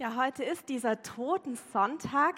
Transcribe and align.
Ja, 0.00 0.16
heute 0.16 0.44
ist 0.44 0.70
dieser 0.70 1.02
Totensonntag 1.02 2.36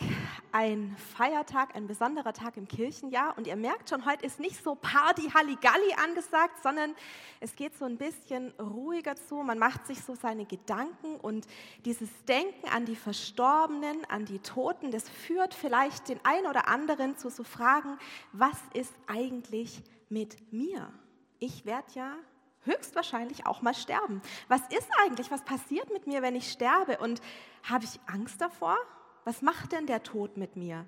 ein 0.51 0.96
Feiertag, 1.17 1.77
ein 1.77 1.87
besonderer 1.87 2.33
Tag 2.33 2.57
im 2.57 2.67
Kirchenjahr. 2.67 3.38
Und 3.38 3.46
ihr 3.46 3.54
merkt 3.54 3.88
schon, 3.88 4.04
heute 4.04 4.27
ist 4.27 4.40
nicht 4.40 4.65
so 4.65 4.74
Party 4.74 5.31
Halligalli 5.33 5.95
angesagt, 6.03 6.61
sondern 6.61 6.96
es 7.38 7.54
geht 7.54 7.79
so 7.79 7.85
ein 7.85 7.98
bisschen 7.98 8.53
ruhiger 8.59 9.14
zu. 9.14 9.37
Man 9.37 9.61
macht 9.61 9.87
sich 9.87 10.03
so 10.03 10.17
seine 10.17 10.45
Gedanken 10.45 11.21
und 11.21 11.47
dieses 11.85 12.08
Denken 12.25 12.69
an 12.69 12.85
die 12.85 12.97
Verstorbenen, 12.97 14.04
an 14.08 14.24
die 14.24 14.40
Toten, 14.40 14.90
das 14.90 15.08
führt 15.08 15.54
vielleicht 15.54 16.09
den 16.09 16.19
einen 16.24 16.48
oder 16.48 16.66
anderen 16.66 17.16
zu 17.16 17.30
so 17.30 17.45
Fragen, 17.45 17.97
was 18.33 18.59
ist 18.74 18.92
eigentlich 19.06 19.84
mit 20.09 20.52
mir? 20.52 20.92
Ich 21.38 21.65
werde 21.65 21.92
ja 21.95 22.16
höchstwahrscheinlich 22.65 23.47
auch 23.47 23.62
mal 23.62 23.74
sterben. 23.74 24.23
Was 24.48 24.60
ist 24.69 24.88
eigentlich, 25.05 25.30
was 25.30 25.42
passiert 25.42 25.92
mit 25.92 26.06
mir, 26.06 26.23
wenn 26.23 26.37
ich 26.37 26.51
sterbe? 26.51 26.98
Und 26.98 27.21
habe 27.62 27.85
ich 27.85 28.01
Angst 28.07 28.41
davor? 28.41 28.77
Was 29.25 29.43
macht 29.43 29.73
denn 29.73 29.87
der 29.87 30.02
Tod 30.02 30.37
mit 30.37 30.57
mir? 30.57 30.85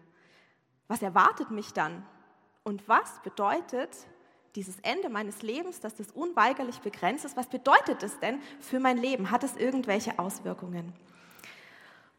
Was 0.89 1.03
erwartet 1.03 1.51
mich 1.51 1.73
dann? 1.73 2.05
Und 2.63 2.89
was 2.89 3.21
bedeutet 3.23 3.91
dieses 4.55 4.79
Ende 4.81 5.09
meines 5.09 5.43
Lebens, 5.43 5.81
dass 5.81 5.95
das 5.97 6.11
unweigerlich 6.13 6.81
begrenzt 6.81 7.25
ist? 7.25 7.37
Was 7.37 7.49
bedeutet 7.49 8.03
es 8.03 8.19
denn 8.21 8.41
für 8.61 8.81
mein 8.81 8.97
Leben? 8.97 9.31
Hat 9.31 9.45
es 9.45 9.57
irgendwelche 9.57 10.19
Auswirkungen? 10.19 10.93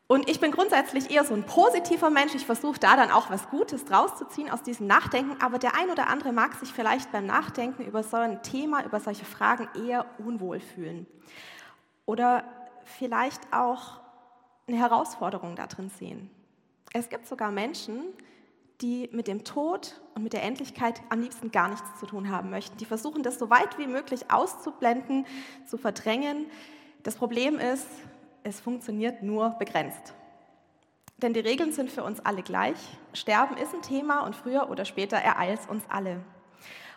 Und 0.07 0.29
ich 0.29 0.39
bin 0.39 0.51
grundsätzlich 0.51 1.09
eher 1.09 1.23
so 1.23 1.33
ein 1.33 1.45
positiver 1.45 2.11
Mensch. 2.11 2.35
Ich 2.35 2.45
versuche 2.45 2.79
da 2.79 2.95
dann 2.95 3.09
auch 3.09 3.31
was 3.31 3.49
Gutes 3.49 3.85
draus 3.85 4.15
zu 4.17 4.25
ziehen 4.25 4.51
aus 4.51 4.61
diesem 4.61 4.85
Nachdenken. 4.85 5.41
Aber 5.41 5.57
der 5.57 5.75
ein 5.75 5.89
oder 5.89 6.07
andere 6.07 6.31
mag 6.31 6.53
sich 6.55 6.71
vielleicht 6.71 7.11
beim 7.11 7.25
Nachdenken 7.25 7.83
über 7.83 8.03
so 8.03 8.17
ein 8.17 8.43
Thema, 8.43 8.85
über 8.85 8.99
solche 8.99 9.25
Fragen 9.25 9.67
eher 9.87 10.05
unwohl 10.19 10.59
fühlen. 10.59 11.07
Oder 12.05 12.43
vielleicht 12.83 13.41
auch 13.51 13.99
eine 14.67 14.77
Herausforderung 14.77 15.55
da 15.55 15.65
drin 15.65 15.89
sehen. 15.89 16.29
Es 16.93 17.09
gibt 17.09 17.25
sogar 17.27 17.51
Menschen, 17.51 18.03
die 18.81 19.09
mit 19.11 19.27
dem 19.27 19.43
Tod 19.43 19.99
und 20.13 20.23
mit 20.23 20.33
der 20.33 20.43
Endlichkeit 20.43 21.01
am 21.09 21.21
liebsten 21.21 21.51
gar 21.51 21.69
nichts 21.69 21.99
zu 21.99 22.05
tun 22.05 22.29
haben 22.29 22.51
möchten. 22.51 22.77
Die 22.77 22.85
versuchen 22.85 23.23
das 23.23 23.39
so 23.39 23.49
weit 23.49 23.77
wie 23.79 23.87
möglich 23.87 24.31
auszublenden, 24.31 25.25
zu 25.65 25.77
verdrängen. 25.77 26.45
Das 27.03 27.15
Problem 27.15 27.59
ist, 27.59 27.87
es 28.45 28.59
funktioniert 28.59 29.23
nur 29.23 29.49
begrenzt. 29.51 30.13
Denn 31.17 31.33
die 31.33 31.39
Regeln 31.39 31.71
sind 31.71 31.91
für 31.91 32.03
uns 32.03 32.19
alle 32.19 32.43
gleich. 32.43 32.77
Sterben 33.13 33.57
ist 33.57 33.73
ein 33.73 33.81
Thema 33.81 34.21
und 34.21 34.35
früher 34.35 34.69
oder 34.69 34.85
später 34.85 35.17
ereilt 35.17 35.61
es 35.61 35.65
uns 35.65 35.83
alle. 35.89 36.23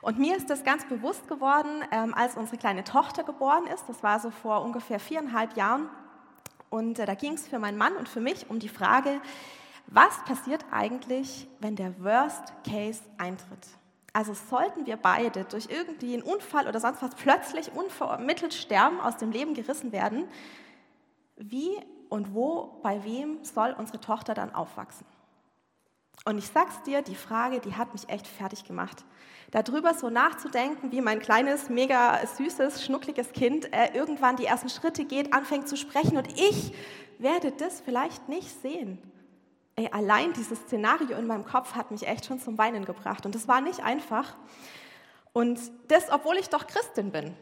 Und 0.03 0.19
mir 0.19 0.37
ist 0.37 0.51
das 0.51 0.63
ganz 0.63 0.87
bewusst 0.87 1.27
geworden, 1.27 1.83
ähm, 1.91 2.15
als 2.15 2.37
unsere 2.37 2.59
kleine 2.59 2.85
Tochter 2.85 3.25
geboren 3.25 3.67
ist. 3.67 3.89
Das 3.89 4.03
war 4.03 4.21
so 4.21 4.31
vor 4.31 4.63
ungefähr 4.63 5.01
viereinhalb 5.01 5.57
Jahren. 5.57 5.89
Und 6.69 6.99
äh, 6.99 7.07
da 7.07 7.15
ging 7.15 7.33
es 7.33 7.49
für 7.49 7.59
meinen 7.59 7.79
Mann 7.79 7.97
und 7.97 8.09
für 8.09 8.21
mich 8.21 8.51
um 8.51 8.59
die 8.59 8.69
Frage, 8.69 9.21
was 9.87 10.23
passiert 10.25 10.67
eigentlich, 10.71 11.49
wenn 11.61 11.77
der 11.77 11.99
Worst 12.05 12.53
Case 12.69 13.01
eintritt? 13.17 13.67
Also 14.13 14.35
sollten 14.35 14.85
wir 14.85 14.97
beide 14.97 15.45
durch 15.45 15.69
irgendwie 15.71 16.13
einen 16.13 16.23
Unfall 16.23 16.69
oder 16.69 16.81
sonst 16.81 17.03
was 17.03 17.15
plötzlich 17.15 17.73
unvermittelt 17.73 18.53
sterben, 18.53 19.01
aus 19.01 19.17
dem 19.17 19.31
Leben 19.31 19.55
gerissen 19.55 19.93
werden, 19.93 20.25
wie 21.39 21.71
und 22.09 22.35
wo, 22.35 22.81
bei 22.83 23.05
wem 23.05 23.43
soll 23.45 23.75
unsere 23.79 24.01
Tochter 24.01 24.35
dann 24.35 24.55
aufwachsen? 24.55 25.07
Und 26.25 26.39
ich 26.39 26.49
sag's 26.49 26.83
dir, 26.83 27.01
die 27.03 27.15
Frage, 27.15 27.61
die 27.61 27.77
hat 27.77 27.93
mich 27.93 28.09
echt 28.09 28.27
fertig 28.27 28.65
gemacht. 28.65 29.05
Darüber 29.51 29.95
so 29.95 30.11
nachzudenken, 30.11 30.93
wie 30.93 31.01
mein 31.01 31.21
kleines, 31.21 31.71
mega 31.71 32.19
süßes, 32.27 32.85
schnuckliges 32.85 33.33
Kind 33.33 33.73
äh, 33.73 33.95
irgendwann 33.95 34.37
die 34.37 34.45
ersten 34.45 34.69
Schritte 34.69 35.05
geht, 35.05 35.33
anfängt 35.33 35.69
zu 35.69 35.77
sprechen 35.77 36.19
und 36.19 36.29
ich 36.39 36.75
werde 37.19 37.53
das 37.53 37.81
vielleicht 37.81 38.29
nicht 38.29 38.51
sehen. 38.61 38.99
Ey, 39.77 39.89
allein 39.93 40.33
dieses 40.33 40.59
Szenario 40.59 41.17
in 41.17 41.27
meinem 41.27 41.45
Kopf 41.45 41.75
hat 41.75 41.91
mich 41.91 42.07
echt 42.07 42.27
schon 42.27 42.41
zum 42.41 42.59
Weinen 42.59 42.85
gebracht 42.85 43.25
und 43.25 43.35
das 43.35 43.49
war 43.49 43.61
nicht 43.61 43.81
einfach. 43.81 44.37
Und 45.33 45.59
das, 45.87 46.11
obwohl 46.11 46.37
ich 46.37 46.49
doch 46.49 46.67
Christin 46.67 47.11
bin. 47.11 47.35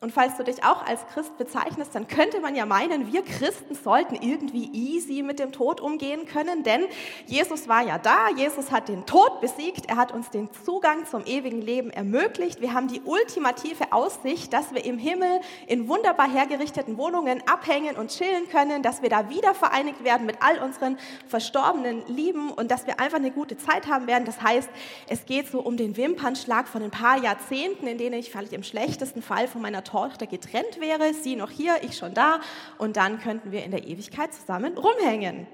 Und 0.00 0.12
falls 0.12 0.36
du 0.36 0.44
dich 0.44 0.62
auch 0.62 0.86
als 0.86 1.04
Christ 1.08 1.36
bezeichnest, 1.38 1.92
dann 1.92 2.06
könnte 2.06 2.38
man 2.38 2.54
ja 2.54 2.66
meinen, 2.66 3.12
wir 3.12 3.24
Christen 3.24 3.74
sollten 3.74 4.14
irgendwie 4.14 4.70
easy 4.72 5.24
mit 5.24 5.40
dem 5.40 5.50
Tod 5.50 5.80
umgehen 5.80 6.24
können, 6.24 6.62
denn 6.62 6.84
Jesus 7.26 7.66
war 7.66 7.82
ja 7.82 7.98
da, 7.98 8.28
Jesus 8.36 8.70
hat 8.70 8.88
den 8.88 9.06
Tod 9.06 9.40
besiegt, 9.40 9.86
er 9.88 9.96
hat 9.96 10.12
uns 10.12 10.30
den 10.30 10.50
Zugang 10.64 11.04
zum 11.04 11.24
ewigen 11.26 11.60
Leben 11.60 11.90
ermöglicht. 11.90 12.60
Wir 12.60 12.74
haben 12.74 12.86
die 12.86 13.00
ultimative 13.00 13.92
Aussicht, 13.92 14.52
dass 14.52 14.72
wir 14.72 14.84
im 14.84 14.98
Himmel 14.98 15.40
in 15.66 15.88
wunderbar 15.88 16.30
hergerichteten 16.30 16.96
Wohnungen 16.96 17.42
abhängen 17.48 17.96
und 17.96 18.12
chillen 18.12 18.48
können, 18.48 18.84
dass 18.84 19.02
wir 19.02 19.08
da 19.08 19.28
wieder 19.30 19.52
vereinigt 19.52 20.04
werden 20.04 20.26
mit 20.26 20.36
all 20.42 20.60
unseren 20.60 20.96
verstorbenen 21.26 22.06
Lieben 22.06 22.52
und 22.52 22.70
dass 22.70 22.86
wir 22.86 23.00
einfach 23.00 23.18
eine 23.18 23.32
gute 23.32 23.56
Zeit 23.56 23.88
haben 23.88 24.06
werden. 24.06 24.26
Das 24.26 24.40
heißt, 24.40 24.70
es 25.08 25.26
geht 25.26 25.50
so 25.50 25.58
um 25.58 25.76
den 25.76 25.96
Wimpernschlag 25.96 26.68
von 26.68 26.84
ein 26.84 26.92
paar 26.92 27.20
Jahrzehnten, 27.20 27.88
in 27.88 27.98
denen 27.98 28.14
ich 28.14 28.30
vielleicht 28.30 28.52
im 28.52 28.62
schlechtesten 28.62 29.22
Fall 29.22 29.48
von 29.48 29.60
meiner 29.60 29.82
Tochter 29.88 30.26
getrennt 30.26 30.80
wäre, 30.80 31.14
sie 31.14 31.36
noch 31.36 31.50
hier, 31.50 31.76
ich 31.82 31.96
schon 31.96 32.14
da, 32.14 32.40
und 32.76 32.96
dann 32.96 33.18
könnten 33.18 33.52
wir 33.52 33.64
in 33.64 33.70
der 33.70 33.86
Ewigkeit 33.86 34.34
zusammen 34.34 34.76
rumhängen. 34.76 35.46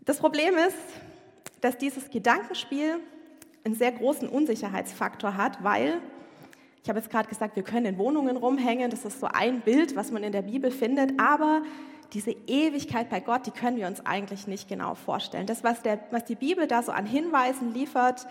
Das 0.00 0.18
Problem 0.18 0.54
ist, 0.56 0.76
dass 1.60 1.76
dieses 1.76 2.10
Gedankenspiel 2.10 3.00
einen 3.64 3.74
sehr 3.74 3.92
großen 3.92 4.28
Unsicherheitsfaktor 4.28 5.36
hat, 5.36 5.62
weil, 5.62 6.00
ich 6.82 6.88
habe 6.88 6.98
jetzt 6.98 7.10
gerade 7.10 7.28
gesagt, 7.28 7.56
wir 7.56 7.62
können 7.62 7.86
in 7.86 7.98
Wohnungen 7.98 8.36
rumhängen, 8.36 8.90
das 8.90 9.04
ist 9.04 9.20
so 9.20 9.26
ein 9.26 9.60
Bild, 9.60 9.96
was 9.96 10.10
man 10.10 10.22
in 10.22 10.32
der 10.32 10.42
Bibel 10.42 10.70
findet, 10.70 11.20
aber 11.20 11.62
diese 12.12 12.34
Ewigkeit 12.46 13.10
bei 13.10 13.20
Gott, 13.20 13.46
die 13.46 13.50
können 13.50 13.76
wir 13.76 13.86
uns 13.86 14.04
eigentlich 14.04 14.46
nicht 14.46 14.68
genau 14.68 14.94
vorstellen. 14.94 15.46
Das, 15.46 15.62
was, 15.62 15.82
der, 15.82 16.00
was 16.10 16.24
die 16.24 16.34
Bibel 16.34 16.66
da 16.66 16.82
so 16.82 16.92
an 16.92 17.06
Hinweisen 17.06 17.72
liefert, 17.72 18.26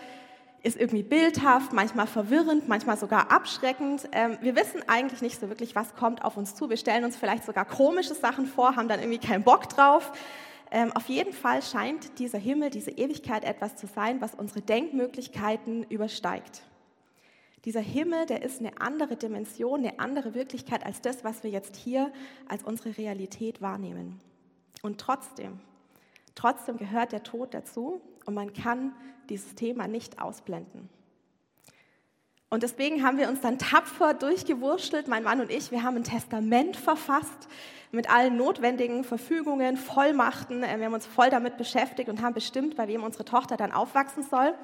ist 0.62 0.78
irgendwie 0.78 1.02
bildhaft, 1.02 1.72
manchmal 1.72 2.06
verwirrend, 2.06 2.68
manchmal 2.68 2.98
sogar 2.98 3.30
abschreckend. 3.30 4.08
Ähm, 4.12 4.38
wir 4.42 4.56
wissen 4.56 4.82
eigentlich 4.88 5.22
nicht 5.22 5.40
so 5.40 5.48
wirklich, 5.48 5.74
was 5.74 5.94
kommt 5.94 6.24
auf 6.24 6.36
uns 6.36 6.54
zu. 6.54 6.68
Wir 6.68 6.76
stellen 6.76 7.04
uns 7.04 7.16
vielleicht 7.16 7.44
sogar 7.44 7.64
komische 7.64 8.14
Sachen 8.14 8.46
vor, 8.46 8.76
haben 8.76 8.88
dann 8.88 9.00
irgendwie 9.00 9.18
keinen 9.18 9.42
Bock 9.42 9.68
drauf. 9.68 10.12
Ähm, 10.70 10.92
auf 10.92 11.08
jeden 11.08 11.32
Fall 11.32 11.62
scheint 11.62 12.18
dieser 12.18 12.38
Himmel, 12.38 12.70
diese 12.70 12.90
Ewigkeit 12.90 13.44
etwas 13.44 13.76
zu 13.76 13.86
sein, 13.86 14.20
was 14.20 14.34
unsere 14.34 14.60
Denkmöglichkeiten 14.60 15.84
übersteigt. 15.84 16.62
Dieser 17.64 17.80
Himmel, 17.80 18.26
der 18.26 18.42
ist 18.42 18.60
eine 18.60 18.80
andere 18.80 19.16
Dimension, 19.16 19.80
eine 19.80 19.98
andere 19.98 20.34
Wirklichkeit 20.34 20.84
als 20.84 21.00
das, 21.00 21.24
was 21.24 21.42
wir 21.42 21.50
jetzt 21.50 21.76
hier 21.76 22.12
als 22.48 22.62
unsere 22.62 22.96
Realität 22.96 23.60
wahrnehmen. 23.60 24.20
Und 24.82 24.98
trotzdem, 24.98 25.60
trotzdem 26.34 26.76
gehört 26.76 27.12
der 27.12 27.22
Tod 27.22 27.52
dazu 27.52 28.00
und 28.30 28.36
man 28.36 28.52
kann 28.52 28.92
dieses 29.28 29.56
Thema 29.56 29.88
nicht 29.88 30.20
ausblenden. 30.20 30.88
Und 32.52 32.64
deswegen 32.64 33.04
haben 33.04 33.16
wir 33.16 33.28
uns 33.28 33.40
dann 33.42 33.58
tapfer 33.58 34.12
durchgewurschtelt, 34.12 35.06
mein 35.06 35.22
Mann 35.22 35.40
und 35.40 35.52
ich. 35.52 35.70
Wir 35.70 35.84
haben 35.84 35.94
ein 35.94 36.02
Testament 36.02 36.76
verfasst 36.76 37.46
mit 37.92 38.08
allen 38.08 38.36
notwendigen 38.36 39.02
Verfügungen, 39.02 39.76
Vollmachten. 39.76 40.62
Äh, 40.62 40.78
wir 40.78 40.86
haben 40.86 40.94
uns 40.94 41.06
voll 41.06 41.28
damit 41.30 41.56
beschäftigt 41.56 42.08
und 42.08 42.22
haben 42.22 42.34
bestimmt, 42.34 42.76
bei 42.76 42.86
wem 42.86 43.02
unsere 43.02 43.24
Tochter 43.24 43.56
dann 43.56 43.72
aufwachsen 43.72 44.22
soll. 44.22 44.54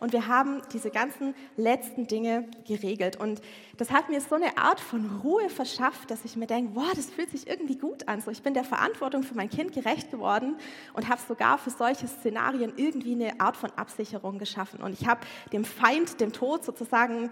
Und 0.00 0.12
wir 0.12 0.26
haben 0.28 0.60
diese 0.72 0.90
ganzen 0.90 1.34
letzten 1.56 2.06
Dinge 2.06 2.46
geregelt. 2.66 3.16
Und 3.16 3.40
das 3.78 3.90
hat 3.90 4.10
mir 4.10 4.20
so 4.20 4.34
eine 4.34 4.58
Art 4.58 4.80
von 4.80 5.20
Ruhe 5.22 5.48
verschafft, 5.48 6.10
dass 6.10 6.24
ich 6.24 6.36
mir 6.36 6.46
denke, 6.46 6.72
boah, 6.72 6.90
das 6.94 7.06
fühlt 7.06 7.30
sich 7.30 7.48
irgendwie 7.48 7.76
gut 7.76 8.06
an. 8.06 8.20
So, 8.20 8.30
ich 8.30 8.42
bin 8.42 8.52
der 8.52 8.64
Verantwortung 8.64 9.22
für 9.22 9.34
mein 9.34 9.48
Kind 9.48 9.72
gerecht 9.72 10.10
geworden 10.10 10.56
und 10.92 11.08
habe 11.08 11.20
sogar 11.26 11.56
für 11.56 11.70
solche 11.70 12.06
Szenarien 12.06 12.74
irgendwie 12.76 13.12
eine 13.12 13.40
Art 13.40 13.56
von 13.56 13.70
Absicherung 13.76 14.38
geschaffen. 14.38 14.80
Und 14.82 14.92
ich 14.92 15.06
habe 15.06 15.20
dem 15.52 15.64
Feind, 15.64 16.20
dem 16.20 16.32
Tod 16.32 16.64
sozusagen 16.64 17.30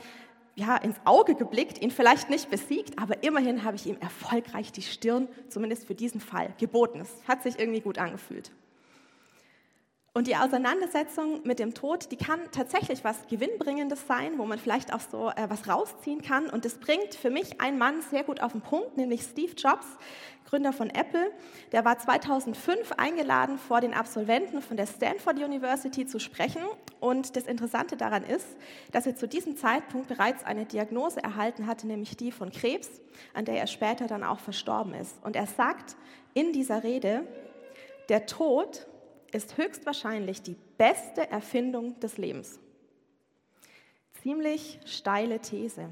ja, 0.55 0.77
ins 0.77 0.97
Auge 1.05 1.35
geblickt, 1.35 1.81
ihn 1.81 1.91
vielleicht 1.91 2.31
nicht 2.31 2.51
besiegt, 2.51 2.99
aber 2.99 3.23
immerhin 3.23 3.65
habe 3.65 3.77
ich 3.77 3.87
ihm 3.87 3.97
erfolgreich 4.01 4.73
die 4.73 4.83
Stirn, 4.83 5.29
zumindest 5.49 5.87
für 5.87 5.95
diesen 5.95 6.21
Fall, 6.21 6.55
geboten. 6.59 7.01
Es 7.01 7.11
hat 7.27 7.43
sich 7.43 7.59
irgendwie 7.59 7.81
gut 7.81 7.99
angefühlt. 7.99 8.51
Und 10.15 10.27
die 10.27 10.37
Auseinandersetzung 10.37 11.41
mit 11.45 11.59
dem 11.59 11.73
Tod, 11.73 12.13
die 12.13 12.19
kann 12.19 12.39
tatsächlich 12.51 13.03
was 13.03 13.27
Gewinnbringendes 13.29 14.07
sein, 14.07 14.37
wo 14.37 14.45
man 14.45 14.59
vielleicht 14.59 14.93
auch 14.93 15.01
so 15.01 15.31
äh, 15.31 15.49
was 15.49 15.67
rausziehen 15.67 16.21
kann. 16.21 16.51
Und 16.51 16.67
das 16.67 16.75
bringt 16.75 17.15
für 17.15 17.31
mich 17.31 17.63
einen 17.63 17.79
Mann 17.79 18.03
sehr 18.11 18.23
gut 18.23 18.43
auf 18.43 18.53
den 18.53 18.61
Punkt, 18.61 18.99
nämlich 18.99 19.23
Steve 19.23 19.53
Jobs, 19.57 19.87
Gründer 20.45 20.75
von 20.75 20.91
Apple. 20.91 21.33
Der 21.73 21.87
war 21.87 21.99
2005 21.99 22.93
eingeladen, 22.99 23.57
vor 23.57 23.81
den 23.81 23.95
Absolventen 23.95 24.61
von 24.61 24.77
der 24.77 24.85
Stanford 24.85 25.39
University 25.39 26.05
zu 26.05 26.19
sprechen. 26.21 26.61
Und 27.01 27.35
das 27.35 27.45
Interessante 27.45 27.97
daran 27.97 28.23
ist, 28.23 28.47
dass 28.91 29.07
er 29.07 29.17
zu 29.17 29.27
diesem 29.27 29.57
Zeitpunkt 29.57 30.09
bereits 30.09 30.45
eine 30.45 30.67
Diagnose 30.67 31.23
erhalten 31.23 31.67
hatte, 31.67 31.87
nämlich 31.87 32.19
die 32.19 32.33
von 32.33 32.53
Krebs, 32.53 33.01
an 33.33 33.47
der 33.47 33.55
er 33.55 33.67
später 33.67 34.09
dann 34.09 34.25
auch 34.25 34.41
verstorben 34.41 34.93
ist. 34.93 35.25
Und 35.25 35.37
er 35.37 35.47
sagt 35.47 35.97
in 36.35 36.53
dieser 36.53 36.83
Rede, 36.83 37.27
der 38.11 38.27
Tod 38.27 38.87
ist 39.33 39.57
höchstwahrscheinlich 39.57 40.43
die 40.43 40.57
beste 40.79 41.29
Erfindung 41.31 41.99
des 42.01 42.19
Lebens. 42.19 42.61
Ziemlich 44.23 44.79
steile 44.85 45.41
These. 45.41 45.89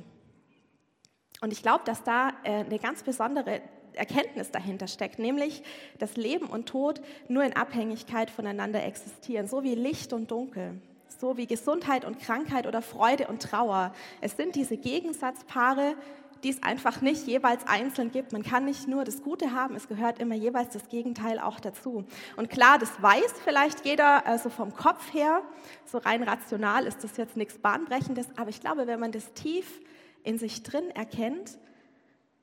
Und 1.40 1.52
ich 1.52 1.62
glaube, 1.62 1.84
dass 1.84 2.04
da 2.04 2.30
äh, 2.44 2.64
eine 2.64 2.78
ganz 2.78 3.02
besondere 3.02 3.62
Erkenntnis 3.94 4.50
dahinter 4.50 4.86
steckt, 4.86 5.18
nämlich, 5.18 5.62
dass 5.98 6.16
Leben 6.16 6.46
und 6.46 6.66
Tod 6.66 7.00
nur 7.28 7.42
in 7.42 7.54
Abhängigkeit 7.54 8.30
voneinander 8.30 8.84
existieren, 8.84 9.48
so 9.48 9.64
wie 9.64 9.74
Licht 9.74 10.12
und 10.12 10.30
Dunkel, 10.30 10.80
so 11.08 11.36
wie 11.36 11.46
Gesundheit 11.46 12.04
und 12.04 12.20
Krankheit 12.20 12.66
oder 12.66 12.82
Freude 12.82 13.26
und 13.26 13.42
Trauer. 13.42 13.92
Es 14.20 14.36
sind 14.36 14.54
diese 14.54 14.76
Gegensatzpaare, 14.76 15.96
die 16.42 16.50
es 16.50 16.62
einfach 16.62 17.00
nicht 17.00 17.26
jeweils 17.26 17.66
einzeln 17.66 18.10
gibt. 18.10 18.32
Man 18.32 18.42
kann 18.42 18.64
nicht 18.64 18.88
nur 18.88 19.04
das 19.04 19.22
Gute 19.22 19.52
haben, 19.52 19.76
es 19.76 19.88
gehört 19.88 20.18
immer 20.18 20.34
jeweils 20.34 20.70
das 20.72 20.88
Gegenteil 20.88 21.38
auch 21.38 21.60
dazu. 21.60 22.04
Und 22.36 22.50
klar, 22.50 22.78
das 22.78 23.02
weiß 23.02 23.34
vielleicht 23.44 23.84
jeder, 23.84 24.26
also 24.26 24.48
vom 24.50 24.74
Kopf 24.74 25.12
her, 25.12 25.42
so 25.84 25.98
rein 25.98 26.22
rational 26.22 26.86
ist 26.86 27.04
das 27.04 27.16
jetzt 27.16 27.36
nichts 27.36 27.58
Bahnbrechendes, 27.58 28.28
aber 28.36 28.50
ich 28.50 28.60
glaube, 28.60 28.86
wenn 28.86 29.00
man 29.00 29.12
das 29.12 29.32
tief 29.34 29.80
in 30.22 30.38
sich 30.38 30.62
drin 30.62 30.90
erkennt 30.90 31.58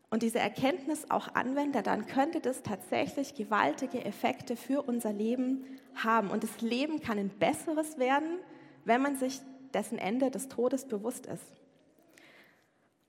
und 0.10 0.24
diese 0.24 0.40
Erkenntnis 0.40 1.10
auch 1.10 1.36
anwendet, 1.36 1.88
dann 1.88 2.06
könnte 2.06 2.40
das 2.40 2.64
tatsächlich 2.64 3.36
gewaltige 3.36 4.06
Effekte 4.06 4.56
für 4.56 4.82
unser 4.82 5.12
Leben 5.12 5.66
haben. 5.96 6.30
Und 6.30 6.44
das 6.44 6.62
Leben 6.62 7.02
kann 7.02 7.18
ein 7.18 7.30
besseres 7.30 7.98
werden, 7.98 8.40
wenn 8.86 9.02
man 9.02 9.18
sich 9.18 9.42
dessen 9.74 9.98
Ende 9.98 10.32
des 10.32 10.48
Todes 10.48 10.86
bewusst 10.86 11.26
ist. 11.26 11.44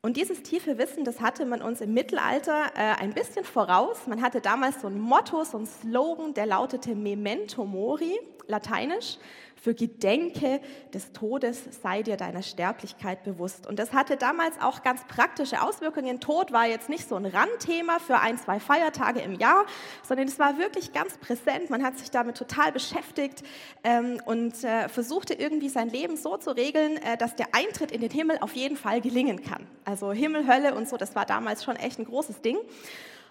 Und 0.01 0.17
dieses 0.17 0.45
tiefe 0.45 0.79
Wissen, 0.79 1.03
das 1.05 1.21
hatte 1.21 1.45
man 1.45 1.61
uns 1.61 1.81
im 1.81 1.93
Mittelalter 1.93 2.67
äh, 2.77 3.01
ein 3.01 3.13
bisschen 3.15 3.45
voraus. 3.45 4.07
Man 4.07 4.23
hatte 4.23 4.41
damals 4.41 4.81
so 4.81 4.87
ein 4.87 5.01
Motto, 5.01 5.43
so 5.43 5.59
ein 5.59 5.67
Slogan, 5.67 6.35
der 6.35 6.47
lautete 6.47 6.95
Memento 6.95 7.65
Mori, 7.65 8.21
lateinisch 8.47 9.19
für 9.61 9.75
Gedenke 9.75 10.61
des 10.95 11.13
Todes 11.13 11.63
sei 11.83 12.03
dir 12.03 12.17
deiner 12.17 12.43
Sterblichkeit 12.43 13.25
bewusst. 13.25 13.67
Und 13.67 13.79
das 13.79 13.93
hatte 13.93 14.17
damals 14.17 14.61
auch 14.61 14.83
ganz 14.83 15.05
praktische 15.07 15.63
Auswirkungen. 15.63 16.21
Tod 16.21 16.53
war 16.53 16.67
jetzt 16.67 16.89
nicht 16.89 17.09
so 17.09 17.17
ein 17.17 17.27
Randthema 17.27 17.99
für 17.99 18.21
ein, 18.21 18.39
zwei 18.39 18.61
Feiertage 18.61 19.21
im 19.21 19.35
Jahr, 19.35 19.67
sondern 20.03 20.29
es 20.29 20.39
war 20.39 20.59
wirklich 20.59 20.93
ganz 20.93 21.19
präsent. 21.19 21.71
Man 21.71 21.83
hat 21.83 21.99
sich 21.99 22.11
damit 22.11 22.37
total 22.37 22.73
beschäftigt 22.73 23.43
ähm, 23.85 24.21
und 24.25 24.63
äh, 24.65 24.89
versuchte 24.89 25.35
irgendwie 25.35 25.69
sein 25.69 25.89
Leben 25.89 26.17
so 26.17 26.37
zu 26.37 26.51
regeln, 26.51 26.97
äh, 26.99 27.17
dass 27.17 27.37
der 27.37 27.49
Eintritt 27.53 27.91
in 27.91 28.01
den 28.01 28.11
Himmel 28.11 28.39
auf 28.41 28.55
jeden 28.55 28.77
Fall 28.77 29.01
gelingen 29.01 29.43
kann. 29.43 29.67
Also 29.85 30.13
Himmel, 30.13 30.47
Hölle 30.47 30.75
und 30.75 30.89
so, 30.89 30.97
das 30.97 31.15
war 31.15 31.27
damals 31.27 31.65
schon 31.65 31.77
echt 31.77 31.99
ein 31.99 32.05
großes 32.05 32.41
Ding. 32.41 32.59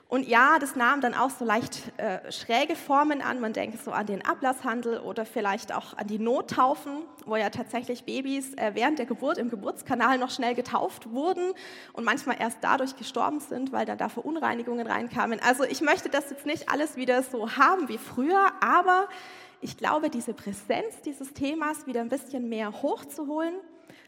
Und 0.10 0.26
ja, 0.26 0.58
das 0.58 0.78
nahm 0.78 1.02
dann 1.02 1.14
auch 1.14 1.30
so 1.30 1.44
leicht 1.44 1.92
äh, 1.98 2.32
schräge 2.32 2.78
Formen 2.78 3.22
an. 3.22 3.42
Man 3.42 3.52
denkt 3.52 3.84
so 3.84 3.92
an 3.92 4.06
den 4.06 4.24
Ablasshandel 4.24 5.00
oder 5.00 5.26
vielleicht 5.26 5.74
auch 5.74 5.98
an 5.98 6.08
die 6.08 6.18
Nottaufen, 6.18 7.04
wo 7.26 7.36
ja 7.36 7.50
tatsächlich 7.50 8.06
Babys 8.06 8.54
äh, 8.54 8.72
während 8.74 9.00
der 9.00 9.06
Geburt 9.06 9.38
im 9.38 9.50
Geburtskanal 9.50 10.18
noch 10.18 10.30
schnell 10.30 10.56
getauft 10.56 11.12
wurden 11.12 11.52
und 11.92 12.06
manchmal 12.06 12.38
erst 12.40 12.60
dadurch 12.62 12.96
gestorben 12.96 13.42
sind, 13.42 13.74
weil 13.74 13.86
dann 13.86 13.98
da 13.98 14.08
Verunreinigungen 14.08 14.88
reinkamen. 14.88 15.42
Also 15.42 15.66
ich 15.66 15.82
möchte 15.82 16.08
das 16.08 16.30
jetzt 16.30 16.46
nicht 16.46 16.70
alles 16.70 16.96
wieder 16.96 17.22
so 17.22 17.58
haben 17.58 17.90
wie 17.90 17.98
früher, 17.98 18.54
aber 18.62 19.10
ich 19.60 19.76
glaube, 19.76 20.10
diese 20.10 20.34
Präsenz 20.34 21.02
dieses 21.04 21.34
Themas 21.34 21.86
wieder 21.86 22.00
ein 22.00 22.10
bisschen 22.10 22.48
mehr 22.48 22.82
hochzuholen 22.82 23.56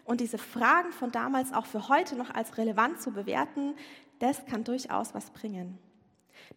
und 0.06 0.22
diese 0.22 0.38
Fragen 0.38 0.94
von 0.94 1.12
damals 1.12 1.52
auch 1.52 1.66
für 1.66 1.90
heute 1.90 2.16
noch 2.16 2.34
als 2.34 2.58
relevant 2.58 3.02
zu 3.02 3.12
bewerten, 3.12 3.76
das 4.20 4.46
kann 4.46 4.64
durchaus 4.64 5.14
was 5.14 5.32
bringen. 5.32 5.78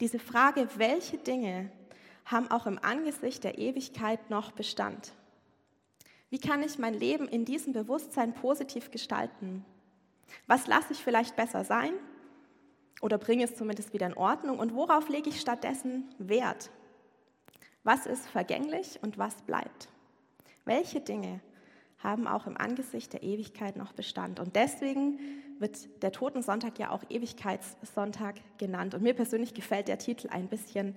Diese 0.00 0.19
Frage, 0.19 0.69
welche 0.77 1.19
Dinge 1.19 1.71
haben 2.25 2.50
auch 2.50 2.67
im 2.67 2.79
Angesicht 2.83 3.44
der 3.44 3.59
Ewigkeit 3.59 4.31
noch 4.31 4.53
Bestand? 4.53 5.12
Wie 6.31 6.39
kann 6.39 6.62
ich 6.62 6.79
mein 6.79 6.94
Leben 6.94 7.29
in 7.29 7.44
diesem 7.44 7.73
Bewusstsein 7.73 8.33
positiv 8.33 8.91
gestalten? 8.91 9.65
Was 10.47 10.67
lasse 10.67 10.93
ich 10.93 11.03
vielleicht 11.03 11.37
besser 11.37 11.65
sein 11.65 11.93
oder 13.03 13.19
bringe 13.19 13.44
es 13.44 13.55
zumindest 13.55 13.93
wieder 13.93 14.06
in 14.06 14.17
Ordnung? 14.17 14.59
Und 14.59 14.75
worauf 14.75 15.09
lege 15.09 15.29
ich 15.29 15.41
stattdessen 15.41 16.09
Wert? 16.19 16.71
Was 17.85 18.06
ist 18.06 18.27
vergänglich 18.29 18.99
und 19.03 19.19
was 19.19 19.43
bleibt? 19.43 19.89
Welche 20.65 21.00
Dinge 21.00 21.41
haben 21.99 22.27
auch 22.27 22.47
im 22.47 22.56
Angesicht 22.56 23.12
der 23.12 23.23
Ewigkeit 23.23 23.77
noch 23.77 23.93
Bestand? 23.93 24.41
Und 24.41 24.56
deswegen 24.56 25.19
wird 25.62 26.03
der 26.03 26.12
Totensonntag 26.12 26.79
ja 26.79 26.91
auch 26.91 27.03
Ewigkeitssonntag 27.09 28.35
genannt. 28.59 28.94
Und 28.94 29.03
mir 29.03 29.14
persönlich 29.14 29.55
gefällt 29.55 29.88
der 29.88 29.99
Titel 29.99 30.29
ein 30.29 30.49
bisschen 30.49 30.94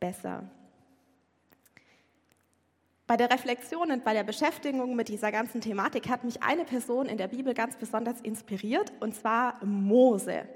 besser. 0.00 0.50
Bei 3.06 3.16
der 3.16 3.30
Reflexion 3.30 3.90
und 3.90 4.04
bei 4.04 4.12
der 4.12 4.24
Beschäftigung 4.24 4.94
mit 4.94 5.08
dieser 5.08 5.32
ganzen 5.32 5.60
Thematik 5.60 6.08
hat 6.08 6.24
mich 6.24 6.42
eine 6.42 6.64
Person 6.64 7.06
in 7.06 7.16
der 7.16 7.28
Bibel 7.28 7.54
ganz 7.54 7.76
besonders 7.76 8.20
inspiriert, 8.20 8.92
und 9.00 9.14
zwar 9.14 9.64
Mose. 9.64 10.46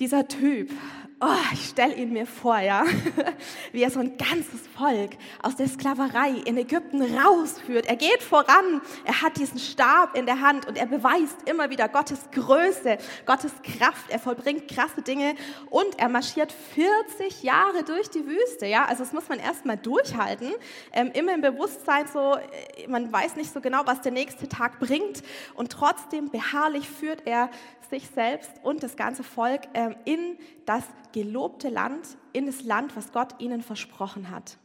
Dieser 0.00 0.26
Typ, 0.26 0.72
oh, 1.20 1.52
ich 1.52 1.68
stelle 1.68 1.94
ihn 1.94 2.12
mir 2.12 2.26
vor, 2.26 2.58
ja, 2.58 2.82
wie 3.72 3.84
er 3.84 3.90
so 3.92 4.00
ein 4.00 4.16
ganzes 4.16 4.66
Volk 4.76 5.12
aus 5.40 5.54
der 5.54 5.68
Sklaverei 5.68 6.30
in 6.44 6.56
Ägypten 6.56 7.00
rausführt. 7.00 7.86
Er 7.86 7.94
geht 7.94 8.20
voran, 8.20 8.80
er 9.04 9.22
hat 9.22 9.36
diesen 9.36 9.60
Stab 9.60 10.16
in 10.16 10.26
der 10.26 10.40
Hand 10.40 10.66
und 10.66 10.76
er 10.76 10.86
beweist 10.86 11.48
immer 11.48 11.70
wieder 11.70 11.88
Gottes 11.88 12.28
Größe, 12.32 12.98
Gottes 13.24 13.52
Kraft. 13.62 14.10
Er 14.10 14.18
vollbringt 14.18 14.66
krasse 14.66 15.02
Dinge 15.02 15.36
und 15.70 15.96
er 15.96 16.08
marschiert 16.08 16.52
40 16.74 17.44
Jahre 17.44 17.84
durch 17.84 18.10
die 18.10 18.26
Wüste. 18.26 18.66
Ja, 18.66 18.86
also 18.86 19.04
das 19.04 19.12
muss 19.12 19.28
man 19.28 19.38
erstmal 19.38 19.76
durchhalten. 19.76 20.52
Ähm, 20.92 21.12
immer 21.14 21.34
im 21.34 21.40
Bewusstsein 21.40 22.06
so, 22.12 22.34
äh, 22.34 22.88
man 22.88 23.12
weiß 23.12 23.36
nicht 23.36 23.52
so 23.52 23.60
genau, 23.60 23.82
was 23.84 24.00
der 24.00 24.10
nächste 24.10 24.48
Tag 24.48 24.80
bringt 24.80 25.22
und 25.54 25.70
trotzdem 25.70 26.30
beharrlich 26.30 26.88
führt 26.88 27.26
er 27.26 27.48
sich 27.90 28.08
selbst 28.08 28.50
und 28.62 28.82
das 28.82 28.96
ganze 28.96 29.22
Volk 29.22 29.62
ähm, 29.74 29.83
in 30.04 30.36
das 30.66 30.84
gelobte 31.12 31.68
Land, 31.68 32.16
in 32.32 32.46
das 32.46 32.62
Land, 32.62 32.96
was 32.96 33.12
Gott 33.12 33.40
ihnen 33.40 33.62
versprochen 33.62 34.30
hat. 34.30 34.58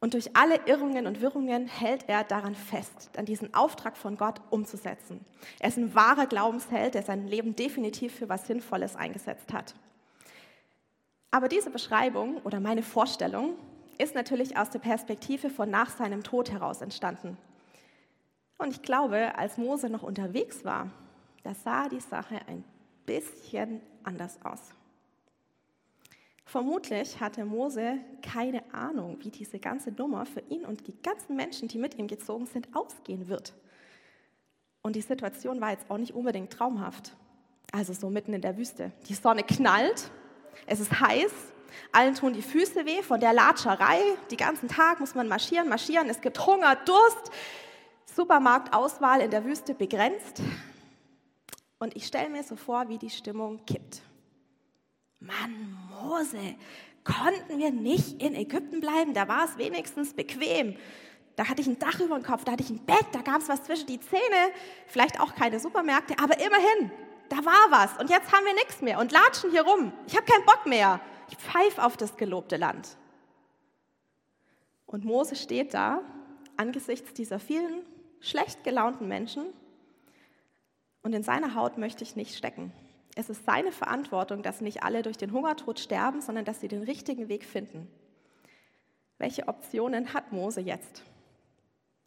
Und 0.00 0.14
durch 0.14 0.34
alle 0.34 0.58
Irrungen 0.66 1.06
und 1.06 1.20
Wirrungen 1.20 1.66
hält 1.66 2.08
er 2.08 2.24
daran 2.24 2.54
fest, 2.54 3.10
an 3.18 3.26
diesen 3.26 3.52
Auftrag 3.52 3.98
von 3.98 4.16
Gott 4.16 4.40
umzusetzen. 4.48 5.24
Er 5.58 5.68
ist 5.68 5.76
ein 5.76 5.94
wahrer 5.94 6.26
Glaubensheld, 6.26 6.94
der 6.94 7.02
sein 7.02 7.26
Leben 7.28 7.54
definitiv 7.54 8.14
für 8.14 8.28
was 8.28 8.46
Sinnvolles 8.46 8.96
eingesetzt 8.96 9.52
hat. 9.52 9.74
Aber 11.30 11.48
diese 11.48 11.70
Beschreibung 11.70 12.38
oder 12.38 12.60
meine 12.60 12.82
Vorstellung 12.82 13.56
ist 13.98 14.14
natürlich 14.14 14.56
aus 14.56 14.70
der 14.70 14.78
Perspektive 14.78 15.50
von 15.50 15.68
nach 15.68 15.90
seinem 15.90 16.22
Tod 16.22 16.50
heraus 16.50 16.80
entstanden. 16.80 17.36
Und 18.56 18.72
ich 18.72 18.82
glaube, 18.82 19.36
als 19.36 19.58
Mose 19.58 19.90
noch 19.90 20.02
unterwegs 20.02 20.64
war, 20.64 20.90
da 21.42 21.54
sah 21.54 21.88
die 21.88 22.00
Sache 22.00 22.40
ein 22.46 22.64
bisschen 23.06 23.80
anders 24.04 24.38
aus. 24.44 24.60
Vermutlich 26.44 27.20
hatte 27.20 27.44
Mose 27.44 27.98
keine 28.22 28.62
Ahnung, 28.74 29.18
wie 29.20 29.30
diese 29.30 29.60
ganze 29.60 29.92
Nummer 29.92 30.26
für 30.26 30.40
ihn 30.48 30.64
und 30.64 30.86
die 30.88 31.00
ganzen 31.00 31.36
Menschen, 31.36 31.68
die 31.68 31.78
mit 31.78 31.96
ihm 31.96 32.08
gezogen 32.08 32.46
sind, 32.46 32.74
ausgehen 32.74 33.28
wird. 33.28 33.54
Und 34.82 34.96
die 34.96 35.00
Situation 35.00 35.60
war 35.60 35.70
jetzt 35.70 35.88
auch 35.90 35.98
nicht 35.98 36.14
unbedingt 36.14 36.52
traumhaft. 36.52 37.14
Also 37.72 37.92
so 37.92 38.10
mitten 38.10 38.34
in 38.34 38.40
der 38.40 38.56
Wüste. 38.56 38.90
Die 39.08 39.14
Sonne 39.14 39.44
knallt, 39.44 40.10
es 40.66 40.80
ist 40.80 40.98
heiß, 40.98 41.32
allen 41.92 42.14
tun 42.14 42.32
die 42.32 42.42
Füße 42.42 42.84
weh 42.86 43.02
von 43.02 43.20
der 43.20 43.32
Latscherei. 43.32 44.00
Die 44.30 44.36
ganzen 44.36 44.68
Tag 44.68 45.00
muss 45.00 45.14
man 45.14 45.28
marschieren, 45.28 45.68
marschieren. 45.68 46.08
Es 46.08 46.20
gibt 46.20 46.44
Hunger, 46.46 46.76
Durst. 46.84 47.30
Supermarktauswahl 48.14 49.20
in 49.20 49.30
der 49.30 49.44
Wüste 49.44 49.74
begrenzt. 49.74 50.42
Und 51.80 51.96
ich 51.96 52.06
stelle 52.06 52.28
mir 52.28 52.44
so 52.44 52.56
vor, 52.56 52.88
wie 52.88 52.98
die 52.98 53.10
Stimmung 53.10 53.64
kippt. 53.64 54.02
Mann, 55.18 55.78
Mose, 55.90 56.54
konnten 57.04 57.58
wir 57.58 57.70
nicht 57.70 58.22
in 58.22 58.34
Ägypten 58.34 58.80
bleiben? 58.80 59.14
Da 59.14 59.26
war 59.26 59.46
es 59.46 59.56
wenigstens 59.56 60.12
bequem. 60.12 60.76
Da 61.36 61.48
hatte 61.48 61.62
ich 61.62 61.66
ein 61.66 61.78
Dach 61.78 61.98
über 61.98 62.18
dem 62.18 62.22
Kopf, 62.22 62.44
da 62.44 62.52
hatte 62.52 62.62
ich 62.62 62.68
ein 62.68 62.84
Bett, 62.84 63.06
da 63.12 63.22
gab 63.22 63.40
es 63.40 63.48
was 63.48 63.64
zwischen 63.64 63.86
die 63.86 63.98
Zähne, 63.98 64.52
vielleicht 64.88 65.18
auch 65.20 65.34
keine 65.34 65.58
Supermärkte, 65.58 66.14
aber 66.22 66.34
immerhin, 66.34 66.90
da 67.30 67.36
war 67.38 67.70
was. 67.70 67.98
Und 67.98 68.10
jetzt 68.10 68.30
haben 68.30 68.44
wir 68.44 68.52
nichts 68.54 68.82
mehr 68.82 68.98
und 68.98 69.10
latschen 69.10 69.50
hier 69.50 69.62
rum. 69.62 69.92
Ich 70.06 70.14
habe 70.14 70.26
keinen 70.26 70.44
Bock 70.44 70.66
mehr. 70.66 71.00
Ich 71.30 71.36
pfeife 71.38 71.82
auf 71.82 71.96
das 71.96 72.18
gelobte 72.18 72.58
Land. 72.58 72.98
Und 74.84 75.06
Mose 75.06 75.34
steht 75.34 75.72
da 75.72 76.02
angesichts 76.58 77.14
dieser 77.14 77.38
vielen 77.38 77.86
schlecht 78.20 78.64
gelaunten 78.64 79.08
Menschen 79.08 79.46
und 81.02 81.14
in 81.14 81.22
seiner 81.22 81.54
Haut 81.54 81.78
möchte 81.78 82.04
ich 82.04 82.16
nicht 82.16 82.36
stecken. 82.36 82.72
Es 83.16 83.28
ist 83.28 83.44
seine 83.44 83.72
Verantwortung, 83.72 84.42
dass 84.42 84.60
nicht 84.60 84.82
alle 84.82 85.02
durch 85.02 85.16
den 85.16 85.32
Hungertod 85.32 85.80
sterben, 85.80 86.20
sondern 86.20 86.44
dass 86.44 86.60
sie 86.60 86.68
den 86.68 86.82
richtigen 86.82 87.28
Weg 87.28 87.44
finden. 87.44 87.88
Welche 89.18 89.48
Optionen 89.48 90.14
hat 90.14 90.32
Mose 90.32 90.60
jetzt? 90.60 91.02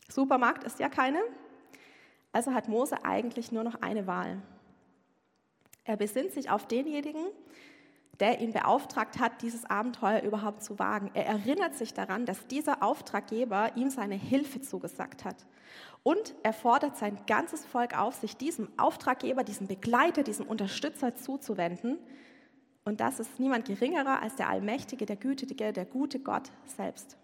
Supermarkt 0.10 0.64
ist 0.64 0.80
ja 0.80 0.90
keine, 0.90 1.22
also 2.32 2.54
hat 2.54 2.68
Mose 2.68 3.04
eigentlich 3.04 3.52
nur 3.52 3.64
noch 3.64 3.82
eine 3.82 4.08
Wahl. 4.08 4.42
Er 5.84 5.98
besinnt 5.98 6.32
sich 6.32 6.50
auf 6.50 6.68
denjenigen, 6.68 7.26
der 8.20 8.40
ihn 8.42 8.54
beauftragt 8.54 9.20
hat, 9.20 9.42
dieses 9.42 9.66
Abenteuer 9.66 10.22
überhaupt 10.22 10.64
zu 10.64 10.80
wagen. 10.80 11.12
Er 11.14 11.26
erinnert 11.26 11.76
sich 11.76 11.94
daran, 11.94 12.26
dass 12.26 12.48
dieser 12.48 12.84
Auftraggeber 12.84 13.76
ihm 13.76 13.90
seine 13.90 14.16
Hilfe 14.16 14.62
zugesagt 14.62 15.26
hat. 15.26 15.46
Und 16.04 16.36
er 16.44 16.52
fordert 16.52 16.98
sein 16.98 17.18
ganzes 17.28 17.66
Volk 17.66 17.98
auf, 17.98 18.16
sich 18.16 18.36
diesem 18.36 18.68
Auftraggeber, 18.78 19.44
diesem 19.44 19.68
Begleiter, 19.68 20.24
diesem 20.24 20.46
Unterstützer 20.46 21.16
zuzuwenden 21.16 21.98
Und 22.84 23.00
das 23.00 23.22
ist 23.22 23.40
niemand 23.40 23.66
geringerer 23.66 24.22
als 24.22 24.36
der 24.36 24.50
allmächtige, 24.50 25.06
der 25.06 25.16
gütige, 25.16 25.72
der 25.72 25.86
gute 25.86 26.20
Gott 26.20 26.52
selbst. 26.76 27.18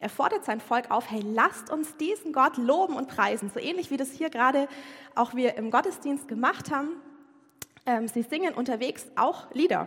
Er 0.00 0.08
fordert 0.08 0.44
sein 0.44 0.60
Volk 0.60 0.90
auf, 0.90 1.10
hey, 1.10 1.22
lasst 1.22 1.70
uns 1.70 1.96
diesen 1.98 2.32
Gott 2.32 2.56
loben 2.56 2.96
und 2.96 3.08
preisen. 3.08 3.50
So 3.52 3.60
ähnlich 3.60 3.90
wie 3.90 3.96
das 3.96 4.10
hier 4.10 4.30
gerade 4.30 4.68
auch 5.14 5.34
wir 5.34 5.56
im 5.56 5.70
Gottesdienst 5.70 6.26
gemacht 6.26 6.70
haben. 6.70 6.88
Ähm, 7.86 8.08
sie 8.08 8.22
singen 8.22 8.54
unterwegs 8.54 9.06
auch 9.16 9.52
Lieder. 9.54 9.86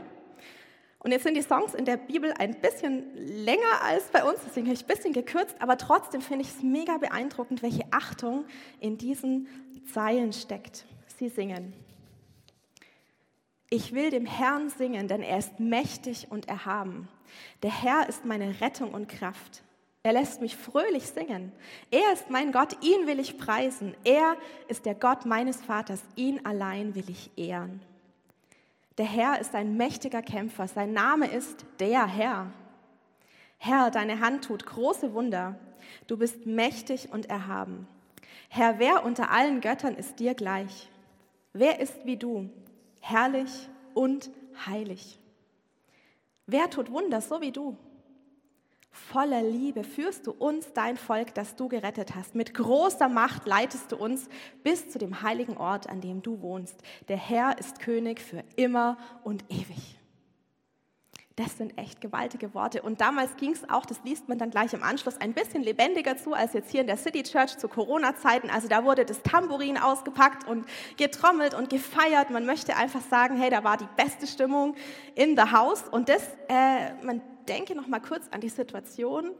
Und 1.03 1.11
jetzt 1.11 1.23
sind 1.23 1.35
die 1.35 1.41
Songs 1.41 1.73
in 1.73 1.85
der 1.85 1.97
Bibel 1.97 2.31
ein 2.37 2.61
bisschen 2.61 3.15
länger 3.15 3.81
als 3.83 4.03
bei 4.09 4.23
uns, 4.23 4.39
deswegen 4.45 4.67
habe 4.67 4.75
ich 4.75 4.83
ein 4.83 4.87
bisschen 4.87 5.13
gekürzt, 5.13 5.55
aber 5.59 5.77
trotzdem 5.77 6.21
finde 6.21 6.43
ich 6.43 6.49
es 6.49 6.61
mega 6.61 6.97
beeindruckend, 6.97 7.63
welche 7.63 7.85
Achtung 7.89 8.45
in 8.79 8.99
diesen 8.99 9.47
Zeilen 9.91 10.31
steckt. 10.31 10.85
Sie 11.17 11.29
singen. 11.29 11.73
Ich 13.71 13.93
will 13.93 14.11
dem 14.11 14.27
Herrn 14.27 14.69
singen, 14.69 15.07
denn 15.07 15.23
er 15.23 15.39
ist 15.39 15.59
mächtig 15.59 16.27
und 16.29 16.47
erhaben. 16.47 17.07
Der 17.63 17.71
Herr 17.81 18.07
ist 18.07 18.25
meine 18.25 18.61
Rettung 18.61 18.93
und 18.93 19.07
Kraft. 19.07 19.63
Er 20.03 20.13
lässt 20.13 20.41
mich 20.41 20.55
fröhlich 20.55 21.07
singen. 21.07 21.51
Er 21.89 22.13
ist 22.13 22.29
mein 22.29 22.51
Gott, 22.51 22.75
ihn 22.83 23.07
will 23.07 23.19
ich 23.19 23.39
preisen. 23.39 23.95
Er 24.03 24.35
ist 24.67 24.85
der 24.85 24.95
Gott 24.95 25.25
meines 25.25 25.61
Vaters, 25.61 26.01
ihn 26.15 26.45
allein 26.45 26.93
will 26.93 27.09
ich 27.09 27.31
ehren. 27.37 27.81
Der 29.01 29.09
Herr 29.09 29.41
ist 29.41 29.55
ein 29.55 29.77
mächtiger 29.77 30.21
Kämpfer, 30.21 30.67
sein 30.67 30.93
Name 30.93 31.25
ist 31.25 31.65
der 31.79 32.05
Herr. 32.05 32.53
Herr, 33.57 33.89
deine 33.89 34.19
Hand 34.19 34.43
tut 34.43 34.63
große 34.63 35.15
Wunder. 35.15 35.55
Du 36.05 36.17
bist 36.17 36.45
mächtig 36.45 37.11
und 37.11 37.27
erhaben. 37.27 37.87
Herr, 38.47 38.77
wer 38.77 39.03
unter 39.03 39.31
allen 39.31 39.59
Göttern 39.59 39.95
ist 39.95 40.19
dir 40.19 40.35
gleich? 40.35 40.87
Wer 41.51 41.79
ist 41.79 42.05
wie 42.05 42.15
du, 42.15 42.51
herrlich 42.99 43.69
und 43.95 44.29
heilig? 44.67 45.17
Wer 46.45 46.69
tut 46.69 46.91
Wunder 46.91 47.21
so 47.21 47.41
wie 47.41 47.51
du? 47.51 47.75
Voller 48.91 49.41
Liebe 49.41 49.85
führst 49.85 50.27
du 50.27 50.31
uns, 50.31 50.73
dein 50.73 50.97
Volk, 50.97 51.33
das 51.33 51.55
du 51.55 51.69
gerettet 51.69 52.13
hast. 52.13 52.35
Mit 52.35 52.53
großer 52.53 53.07
Macht 53.07 53.47
leitest 53.47 53.93
du 53.93 53.95
uns 53.95 54.27
bis 54.63 54.89
zu 54.89 54.99
dem 54.99 55.21
heiligen 55.21 55.55
Ort, 55.55 55.89
an 55.89 56.01
dem 56.01 56.21
du 56.21 56.41
wohnst. 56.41 56.75
Der 57.07 57.17
Herr 57.17 57.57
ist 57.57 57.79
König 57.79 58.19
für 58.19 58.43
immer 58.57 58.97
und 59.23 59.45
ewig. 59.49 59.97
Das 61.37 61.57
sind 61.57 61.77
echt 61.77 62.01
gewaltige 62.01 62.53
Worte. 62.53 62.81
Und 62.81 62.99
damals 62.99 63.37
ging 63.37 63.53
es 63.53 63.67
auch, 63.69 63.85
das 63.85 64.01
liest 64.03 64.27
man 64.27 64.37
dann 64.37 64.51
gleich 64.51 64.73
im 64.73 64.83
Anschluss, 64.83 65.17
ein 65.17 65.33
bisschen 65.33 65.63
lebendiger 65.63 66.17
zu 66.17 66.33
als 66.33 66.51
jetzt 66.51 66.69
hier 66.69 66.81
in 66.81 66.87
der 66.87 66.97
City 66.97 67.23
Church 67.23 67.57
zu 67.57 67.69
Corona-Zeiten. 67.69 68.49
Also 68.49 68.67
da 68.67 68.83
wurde 68.83 69.05
das 69.05 69.23
Tambourin 69.23 69.77
ausgepackt 69.77 70.45
und 70.47 70.65
getrommelt 70.97 71.53
und 71.53 71.69
gefeiert. 71.69 72.29
Man 72.29 72.45
möchte 72.45 72.75
einfach 72.75 73.01
sagen, 73.01 73.37
hey, 73.37 73.49
da 73.49 73.63
war 73.63 73.77
die 73.77 73.87
beste 73.95 74.27
Stimmung 74.27 74.75
in 75.15 75.37
the 75.37 75.51
house. 75.53 75.85
Und 75.89 76.09
das, 76.09 76.21
äh, 76.49 76.93
man 77.01 77.21
denke 77.45 77.75
noch 77.75 77.87
mal 77.87 77.99
kurz 77.99 78.27
an 78.31 78.41
die 78.41 78.49
Situation, 78.49 79.31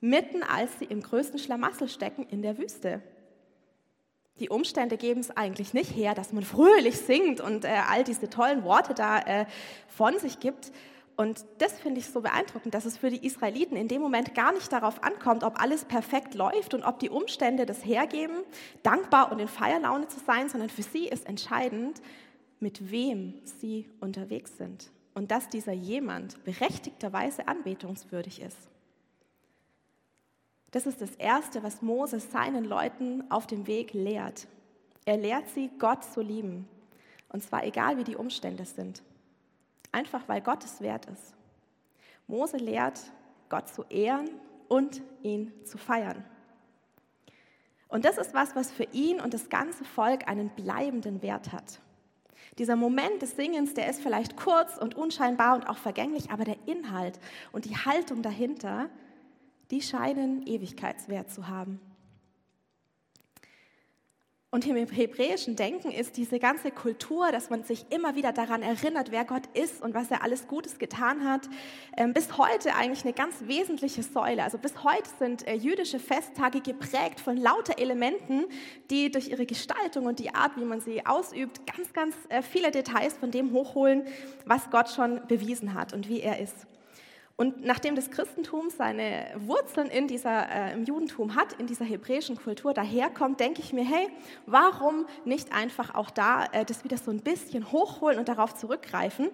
mitten 0.00 0.42
als 0.42 0.78
sie 0.78 0.84
im 0.84 1.02
größten 1.02 1.38
Schlamassel 1.38 1.88
stecken 1.88 2.24
in 2.24 2.42
der 2.42 2.58
Wüste. 2.58 3.02
Die 4.40 4.48
Umstände 4.48 4.96
geben 4.96 5.20
es 5.20 5.36
eigentlich 5.36 5.74
nicht 5.74 5.94
her, 5.96 6.14
dass 6.14 6.32
man 6.32 6.44
fröhlich 6.44 6.98
singt 6.98 7.40
und 7.40 7.64
äh, 7.64 7.80
all 7.88 8.04
diese 8.04 8.30
tollen 8.30 8.62
Worte 8.62 8.94
da 8.94 9.18
äh, 9.18 9.46
von 9.88 10.16
sich 10.18 10.38
gibt. 10.38 10.70
Und 11.16 11.44
das 11.58 11.72
finde 11.80 11.98
ich 11.98 12.06
so 12.06 12.20
beeindruckend, 12.20 12.74
dass 12.74 12.84
es 12.84 12.96
für 12.96 13.10
die 13.10 13.26
Israeliten 13.26 13.76
in 13.76 13.88
dem 13.88 14.00
Moment 14.00 14.36
gar 14.36 14.52
nicht 14.52 14.72
darauf 14.72 15.02
ankommt, 15.02 15.42
ob 15.42 15.60
alles 15.60 15.84
perfekt 15.84 16.36
läuft 16.36 16.74
und 16.74 16.84
ob 16.84 17.00
die 17.00 17.10
Umstände 17.10 17.66
das 17.66 17.84
hergeben, 17.84 18.36
dankbar 18.84 19.32
und 19.32 19.40
in 19.40 19.48
Feierlaune 19.48 20.06
zu 20.06 20.20
sein, 20.20 20.48
sondern 20.48 20.70
für 20.70 20.82
sie 20.82 21.08
ist 21.08 21.26
entscheidend, 21.26 22.00
mit 22.60 22.92
wem 22.92 23.34
sie 23.44 23.88
unterwegs 23.98 24.56
sind 24.56 24.92
und 25.18 25.32
dass 25.32 25.48
dieser 25.48 25.72
jemand 25.72 26.44
berechtigterweise 26.44 27.48
anbetungswürdig 27.48 28.40
ist. 28.40 28.56
Das 30.70 30.86
ist 30.86 31.00
das 31.00 31.16
Erste, 31.16 31.64
was 31.64 31.82
Moses 31.82 32.30
seinen 32.30 32.64
Leuten 32.64 33.28
auf 33.28 33.48
dem 33.48 33.66
Weg 33.66 33.94
lehrt. 33.94 34.46
Er 35.06 35.16
lehrt 35.16 35.48
sie, 35.48 35.70
Gott 35.80 36.04
zu 36.04 36.20
lieben. 36.20 36.68
Und 37.30 37.42
zwar 37.42 37.64
egal, 37.64 37.98
wie 37.98 38.04
die 38.04 38.14
Umstände 38.14 38.64
sind. 38.64 39.02
Einfach 39.90 40.28
weil 40.28 40.40
Gott 40.40 40.62
es 40.62 40.80
wert 40.80 41.06
ist. 41.06 41.34
Mose 42.28 42.58
lehrt, 42.58 43.00
Gott 43.48 43.68
zu 43.68 43.82
ehren 43.88 44.30
und 44.68 45.02
ihn 45.24 45.52
zu 45.64 45.78
feiern. 45.78 46.24
Und 47.88 48.04
das 48.04 48.18
ist 48.18 48.34
was, 48.34 48.54
was 48.54 48.70
für 48.70 48.86
ihn 48.92 49.20
und 49.20 49.34
das 49.34 49.48
ganze 49.48 49.82
Volk 49.82 50.28
einen 50.28 50.50
bleibenden 50.50 51.22
Wert 51.22 51.50
hat. 51.50 51.80
Dieser 52.58 52.76
Moment 52.76 53.22
des 53.22 53.36
Singens, 53.36 53.74
der 53.74 53.88
ist 53.88 54.00
vielleicht 54.00 54.36
kurz 54.36 54.76
und 54.78 54.96
unscheinbar 54.96 55.54
und 55.54 55.68
auch 55.68 55.78
vergänglich, 55.78 56.30
aber 56.30 56.44
der 56.44 56.56
Inhalt 56.66 57.18
und 57.52 57.64
die 57.64 57.76
Haltung 57.76 58.22
dahinter, 58.22 58.88
die 59.70 59.82
scheinen 59.82 60.46
Ewigkeitswert 60.46 61.30
zu 61.30 61.48
haben. 61.48 61.80
Und 64.50 64.66
im 64.66 64.76
hebräischen 64.76 65.56
Denken 65.56 65.90
ist 65.90 66.16
diese 66.16 66.38
ganze 66.38 66.70
Kultur, 66.70 67.30
dass 67.32 67.50
man 67.50 67.64
sich 67.64 67.84
immer 67.90 68.14
wieder 68.14 68.32
daran 68.32 68.62
erinnert, 68.62 69.10
wer 69.10 69.26
Gott 69.26 69.42
ist 69.52 69.82
und 69.82 69.92
was 69.92 70.10
er 70.10 70.22
alles 70.22 70.48
Gutes 70.48 70.78
getan 70.78 71.28
hat, 71.28 71.42
ähm, 71.98 72.14
bis 72.14 72.38
heute 72.38 72.74
eigentlich 72.74 73.04
eine 73.04 73.12
ganz 73.12 73.34
wesentliche 73.42 74.02
Säule. 74.02 74.42
Also 74.42 74.56
bis 74.56 74.82
heute 74.82 75.10
sind 75.18 75.46
äh, 75.46 75.52
jüdische 75.52 75.98
Festtage 75.98 76.62
geprägt 76.62 77.20
von 77.20 77.36
lauter 77.36 77.78
Elementen, 77.78 78.46
die 78.88 79.10
durch 79.10 79.28
ihre 79.28 79.44
Gestaltung 79.44 80.06
und 80.06 80.18
die 80.18 80.34
Art, 80.34 80.56
wie 80.56 80.64
man 80.64 80.80
sie 80.80 81.04
ausübt, 81.04 81.60
ganz, 81.66 81.92
ganz 81.92 82.16
äh, 82.30 82.40
viele 82.40 82.70
Details 82.70 83.18
von 83.18 83.30
dem 83.30 83.52
hochholen, 83.52 84.06
was 84.46 84.70
Gott 84.70 84.88
schon 84.88 85.20
bewiesen 85.28 85.74
hat 85.74 85.92
und 85.92 86.08
wie 86.08 86.22
er 86.22 86.40
ist. 86.40 86.66
Und 87.40 87.64
nachdem 87.64 87.94
das 87.94 88.10
Christentum 88.10 88.68
seine 88.68 89.28
Wurzeln 89.36 89.86
in 89.90 90.08
dieser, 90.08 90.50
äh, 90.50 90.72
im 90.72 90.84
Judentum 90.84 91.36
hat, 91.36 91.52
in 91.52 91.68
dieser 91.68 91.84
hebräischen 91.84 92.36
Kultur 92.36 92.74
daherkommt, 92.74 93.38
denke 93.38 93.62
ich 93.62 93.72
mir, 93.72 93.84
hey, 93.84 94.08
warum 94.46 95.06
nicht 95.24 95.52
einfach 95.52 95.94
auch 95.94 96.10
da 96.10 96.46
äh, 96.46 96.64
das 96.64 96.82
wieder 96.82 96.96
so 96.96 97.12
ein 97.12 97.20
bisschen 97.20 97.70
hochholen 97.70 98.18
und 98.18 98.28
darauf 98.28 98.56
zurückgreifen? 98.56 99.30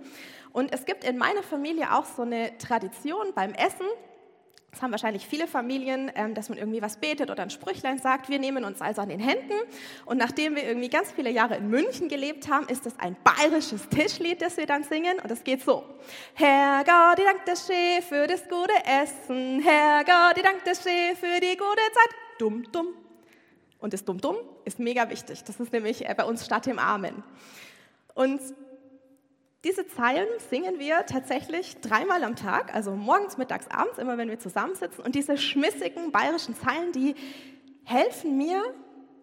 Und 0.52 0.74
es 0.74 0.84
gibt 0.84 1.02
in 1.02 1.16
meiner 1.16 1.42
Familie 1.42 1.94
auch 1.94 2.04
so 2.04 2.20
eine 2.20 2.58
Tradition 2.58 3.28
beim 3.34 3.54
Essen, 3.54 3.86
das 4.74 4.82
haben 4.82 4.90
wahrscheinlich 4.90 5.24
viele 5.24 5.46
Familien, 5.46 6.10
ähm, 6.16 6.34
dass 6.34 6.48
man 6.48 6.58
irgendwie 6.58 6.82
was 6.82 6.96
betet 6.96 7.30
oder 7.30 7.44
ein 7.44 7.50
Sprüchlein 7.50 7.98
sagt. 7.98 8.28
Wir 8.28 8.40
nehmen 8.40 8.64
uns 8.64 8.80
also 8.80 9.02
an 9.02 9.08
den 9.08 9.20
Händen. 9.20 9.54
Und 10.04 10.18
nachdem 10.18 10.56
wir 10.56 10.64
irgendwie 10.64 10.88
ganz 10.88 11.12
viele 11.12 11.30
Jahre 11.30 11.56
in 11.56 11.70
München 11.70 12.08
gelebt 12.08 12.50
haben, 12.50 12.66
ist 12.66 12.84
das 12.84 12.98
ein 12.98 13.16
bayerisches 13.22 13.88
Tischlied, 13.88 14.42
das 14.42 14.56
wir 14.56 14.66
dann 14.66 14.82
singen. 14.82 15.20
Und 15.20 15.30
das 15.30 15.44
geht 15.44 15.62
so. 15.62 15.84
Herr 16.34 16.82
Gott, 16.82 17.20
ich 17.20 17.24
danke 17.24 17.44
dir 17.44 18.02
für 18.02 18.26
das 18.26 18.48
gute 18.48 18.74
Essen. 18.84 19.60
Herr 19.62 20.02
Gott, 20.04 20.36
ich 20.36 20.42
danke 20.42 20.64
dir 20.64 20.74
für 20.74 21.40
die 21.40 21.56
gute 21.56 21.82
Zeit. 21.92 22.16
Dumm, 22.38 22.64
dumm. 22.72 22.88
Und 23.78 23.92
das 23.92 24.04
Dumm, 24.04 24.20
dumm 24.20 24.38
ist 24.64 24.80
mega 24.80 25.08
wichtig. 25.08 25.44
Das 25.44 25.60
ist 25.60 25.72
nämlich 25.72 26.04
äh, 26.04 26.14
bei 26.16 26.24
uns 26.24 26.44
statt 26.44 26.66
dem 26.66 26.80
Amen. 26.80 27.22
Und 28.14 28.40
diese 29.64 29.86
Zeilen 29.86 30.28
singen 30.50 30.78
wir 30.78 31.06
tatsächlich 31.06 31.78
dreimal 31.80 32.22
am 32.22 32.36
Tag, 32.36 32.74
also 32.74 32.92
morgens, 32.92 33.38
mittags, 33.38 33.66
abends, 33.68 33.98
immer 33.98 34.18
wenn 34.18 34.28
wir 34.28 34.38
zusammensitzen. 34.38 35.02
Und 35.02 35.14
diese 35.14 35.38
schmissigen 35.38 36.12
bayerischen 36.12 36.54
Zeilen, 36.54 36.92
die 36.92 37.14
helfen 37.84 38.36
mir, 38.36 38.62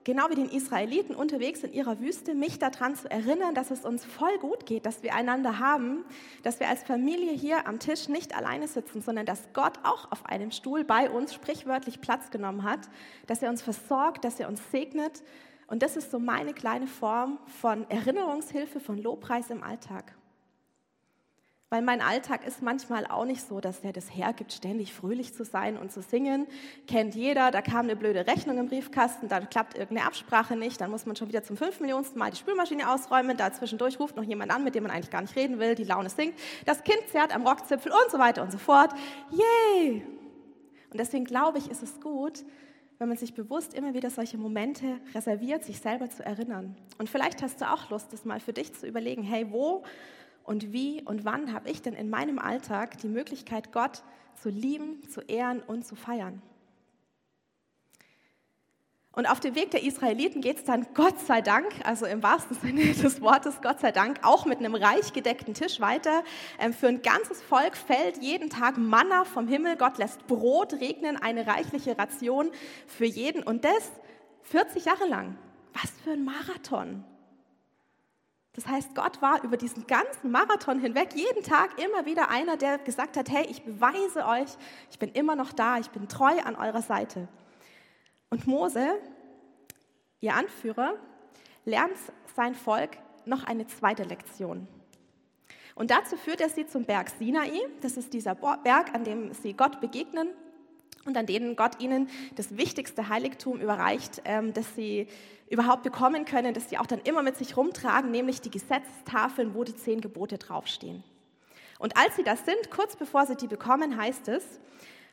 genau 0.03 0.29
wie 0.31 0.35
den 0.35 0.49
Israeliten 0.49 1.15
unterwegs 1.15 1.63
in 1.63 1.73
ihrer 1.73 1.99
Wüste, 1.99 2.33
mich 2.33 2.57
daran 2.57 2.95
zu 2.95 3.09
erinnern, 3.09 3.53
dass 3.53 3.69
es 3.69 3.85
uns 3.85 4.03
voll 4.03 4.35
gut 4.39 4.65
geht, 4.65 4.87
dass 4.87 5.03
wir 5.03 5.13
einander 5.13 5.59
haben, 5.59 6.03
dass 6.41 6.59
wir 6.59 6.69
als 6.69 6.81
Familie 6.81 7.33
hier 7.33 7.67
am 7.67 7.77
Tisch 7.77 8.09
nicht 8.09 8.35
alleine 8.35 8.67
sitzen, 8.67 9.01
sondern 9.01 9.27
dass 9.27 9.53
Gott 9.53 9.77
auch 9.83 10.11
auf 10.11 10.25
einem 10.25 10.49
Stuhl 10.49 10.83
bei 10.83 11.09
uns 11.09 11.35
sprichwörtlich 11.35 12.01
Platz 12.01 12.31
genommen 12.31 12.63
hat, 12.63 12.89
dass 13.27 13.43
er 13.43 13.51
uns 13.51 13.61
versorgt, 13.61 14.25
dass 14.25 14.39
er 14.39 14.47
uns 14.47 14.59
segnet. 14.71 15.21
Und 15.67 15.83
das 15.83 15.97
ist 15.97 16.09
so 16.09 16.17
meine 16.17 16.53
kleine 16.53 16.87
Form 16.87 17.37
von 17.61 17.87
Erinnerungshilfe, 17.89 18.79
von 18.79 18.97
Lobpreis 18.97 19.51
im 19.51 19.61
Alltag. 19.61 20.15
Weil 21.71 21.83
mein 21.83 22.01
Alltag 22.01 22.45
ist 22.45 22.61
manchmal 22.61 23.07
auch 23.07 23.23
nicht 23.23 23.47
so, 23.47 23.61
dass 23.61 23.79
der 23.79 23.93
das 23.93 24.13
hergibt, 24.13 24.51
ständig 24.51 24.93
fröhlich 24.93 25.33
zu 25.33 25.45
sein 25.45 25.77
und 25.77 25.89
zu 25.89 26.01
singen. 26.01 26.45
Kennt 26.85 27.15
jeder, 27.15 27.49
da 27.49 27.61
kam 27.61 27.85
eine 27.85 27.95
blöde 27.95 28.27
Rechnung 28.27 28.57
im 28.57 28.67
Briefkasten, 28.67 29.29
dann 29.29 29.49
klappt 29.49 29.77
irgendeine 29.77 30.05
Absprache 30.05 30.57
nicht, 30.57 30.81
dann 30.81 30.91
muss 30.91 31.05
man 31.05 31.15
schon 31.15 31.29
wieder 31.29 31.43
zum 31.43 31.55
fünf 31.55 31.79
Millionsten 31.79 32.19
Mal 32.19 32.31
die 32.31 32.35
Spülmaschine 32.35 32.91
ausräumen, 32.91 33.37
da 33.37 33.53
zwischendurch 33.53 34.01
ruft 34.01 34.17
noch 34.17 34.25
jemand 34.25 34.53
an, 34.53 34.65
mit 34.65 34.75
dem 34.75 34.83
man 34.83 34.91
eigentlich 34.91 35.11
gar 35.11 35.21
nicht 35.21 35.37
reden 35.37 35.59
will, 35.59 35.75
die 35.75 35.85
Laune 35.85 36.09
sinkt, 36.09 36.37
das 36.65 36.83
Kind 36.83 37.07
zerrt 37.09 37.33
am 37.33 37.47
Rockzipfel 37.47 37.89
und 37.89 38.11
so 38.11 38.19
weiter 38.19 38.43
und 38.43 38.51
so 38.51 38.57
fort. 38.57 38.91
Yay! 39.31 40.05
Und 40.91 40.99
deswegen 40.99 41.23
glaube 41.23 41.57
ich, 41.57 41.71
ist 41.71 41.83
es 41.83 42.01
gut, 42.01 42.43
wenn 42.99 43.07
man 43.07 43.17
sich 43.17 43.33
bewusst 43.33 43.73
immer 43.73 43.93
wieder 43.93 44.09
solche 44.09 44.37
Momente 44.37 44.99
reserviert, 45.15 45.63
sich 45.63 45.79
selber 45.79 46.09
zu 46.09 46.25
erinnern. 46.25 46.75
Und 46.97 47.09
vielleicht 47.09 47.41
hast 47.41 47.61
du 47.61 47.71
auch 47.71 47.89
Lust, 47.89 48.11
das 48.11 48.25
mal 48.25 48.41
für 48.41 48.51
dich 48.51 48.73
zu 48.73 48.87
überlegen, 48.87 49.23
hey, 49.23 49.47
wo 49.49 49.85
und 50.43 50.73
wie 50.73 51.01
und 51.03 51.25
wann 51.25 51.53
habe 51.53 51.69
ich 51.69 51.81
denn 51.81 51.93
in 51.93 52.09
meinem 52.09 52.39
Alltag 52.39 52.97
die 52.99 53.07
Möglichkeit, 53.07 53.71
Gott 53.71 54.03
zu 54.41 54.49
lieben, 54.49 55.01
zu 55.09 55.21
ehren 55.21 55.61
und 55.61 55.85
zu 55.85 55.95
feiern? 55.95 56.41
Und 59.13 59.29
auf 59.29 59.41
dem 59.41 59.55
Weg 59.55 59.71
der 59.71 59.83
Israeliten 59.83 60.39
geht 60.39 60.59
es 60.59 60.63
dann 60.63 60.87
Gott 60.93 61.19
sei 61.19 61.41
Dank, 61.41 61.67
also 61.83 62.05
im 62.05 62.23
wahrsten 62.23 62.55
Sinne 62.61 62.85
des 62.85 63.21
Wortes 63.21 63.61
Gott 63.61 63.81
sei 63.81 63.91
Dank, 63.91 64.19
auch 64.23 64.45
mit 64.45 64.59
einem 64.59 64.73
reich 64.73 65.11
gedeckten 65.11 65.53
Tisch 65.53 65.81
weiter. 65.81 66.23
Ähm, 66.59 66.73
für 66.73 66.87
ein 66.87 67.01
ganzes 67.01 67.41
Volk 67.41 67.75
fällt 67.75 68.21
jeden 68.21 68.49
Tag 68.49 68.77
Manna 68.77 69.25
vom 69.25 69.47
Himmel. 69.49 69.75
Gott 69.75 69.97
lässt 69.97 70.27
Brot 70.27 70.73
regnen, 70.73 71.17
eine 71.17 71.45
reichliche 71.45 71.97
Ration 71.97 72.51
für 72.87 73.05
jeden. 73.05 73.43
Und 73.43 73.65
das 73.65 73.91
40 74.43 74.85
Jahre 74.85 75.07
lang. 75.07 75.37
Was 75.73 75.91
für 76.03 76.11
ein 76.11 76.23
Marathon. 76.23 77.03
Das 78.53 78.67
heißt, 78.67 78.95
Gott 78.95 79.21
war 79.21 79.43
über 79.43 79.55
diesen 79.55 79.87
ganzen 79.87 80.29
Marathon 80.29 80.79
hinweg 80.79 81.13
jeden 81.13 81.41
Tag 81.43 81.81
immer 81.81 82.05
wieder 82.05 82.29
einer, 82.29 82.57
der 82.57 82.79
gesagt 82.79 83.15
hat, 83.15 83.29
hey, 83.29 83.45
ich 83.49 83.63
beweise 83.63 84.25
euch, 84.25 84.49
ich 84.89 84.99
bin 84.99 85.09
immer 85.11 85.35
noch 85.35 85.53
da, 85.53 85.77
ich 85.77 85.89
bin 85.89 86.09
treu 86.09 86.37
an 86.43 86.55
eurer 86.55 86.81
Seite. 86.81 87.29
Und 88.29 88.47
Mose, 88.47 88.99
ihr 90.19 90.35
Anführer, 90.35 90.95
lernt 91.63 91.97
sein 92.35 92.53
Volk 92.53 92.97
noch 93.25 93.45
eine 93.45 93.67
zweite 93.67 94.03
Lektion. 94.03 94.67
Und 95.75 95.89
dazu 95.89 96.17
führt 96.17 96.41
er 96.41 96.49
sie 96.49 96.67
zum 96.67 96.83
Berg 96.83 97.09
Sinai. 97.17 97.61
Das 97.81 97.95
ist 97.95 98.13
dieser 98.13 98.35
Berg, 98.35 98.93
an 98.93 99.05
dem 99.05 99.33
sie 99.33 99.53
Gott 99.53 99.79
begegnen 99.79 100.29
und 101.05 101.17
an 101.17 101.25
denen 101.25 101.55
Gott 101.55 101.79
ihnen 101.79 102.09
das 102.35 102.57
wichtigste 102.57 103.09
Heiligtum 103.09 103.59
überreicht, 103.59 104.21
ähm, 104.25 104.53
das 104.53 104.75
sie 104.75 105.07
überhaupt 105.49 105.83
bekommen 105.83 106.25
können, 106.25 106.53
das 106.53 106.69
sie 106.69 106.77
auch 106.77 106.85
dann 106.85 107.01
immer 107.01 107.23
mit 107.23 107.37
sich 107.37 107.57
rumtragen, 107.57 108.11
nämlich 108.11 108.41
die 108.41 108.51
Gesetzestafeln, 108.51 109.53
wo 109.53 109.63
die 109.63 109.75
zehn 109.75 109.99
Gebote 109.99 110.37
draufstehen. 110.37 111.03
Und 111.79 111.97
als 111.97 112.15
sie 112.15 112.23
das 112.23 112.45
sind, 112.45 112.69
kurz 112.69 112.95
bevor 112.95 113.25
sie 113.25 113.35
die 113.35 113.47
bekommen, 113.47 113.97
heißt 113.97 114.27
es, 114.27 114.43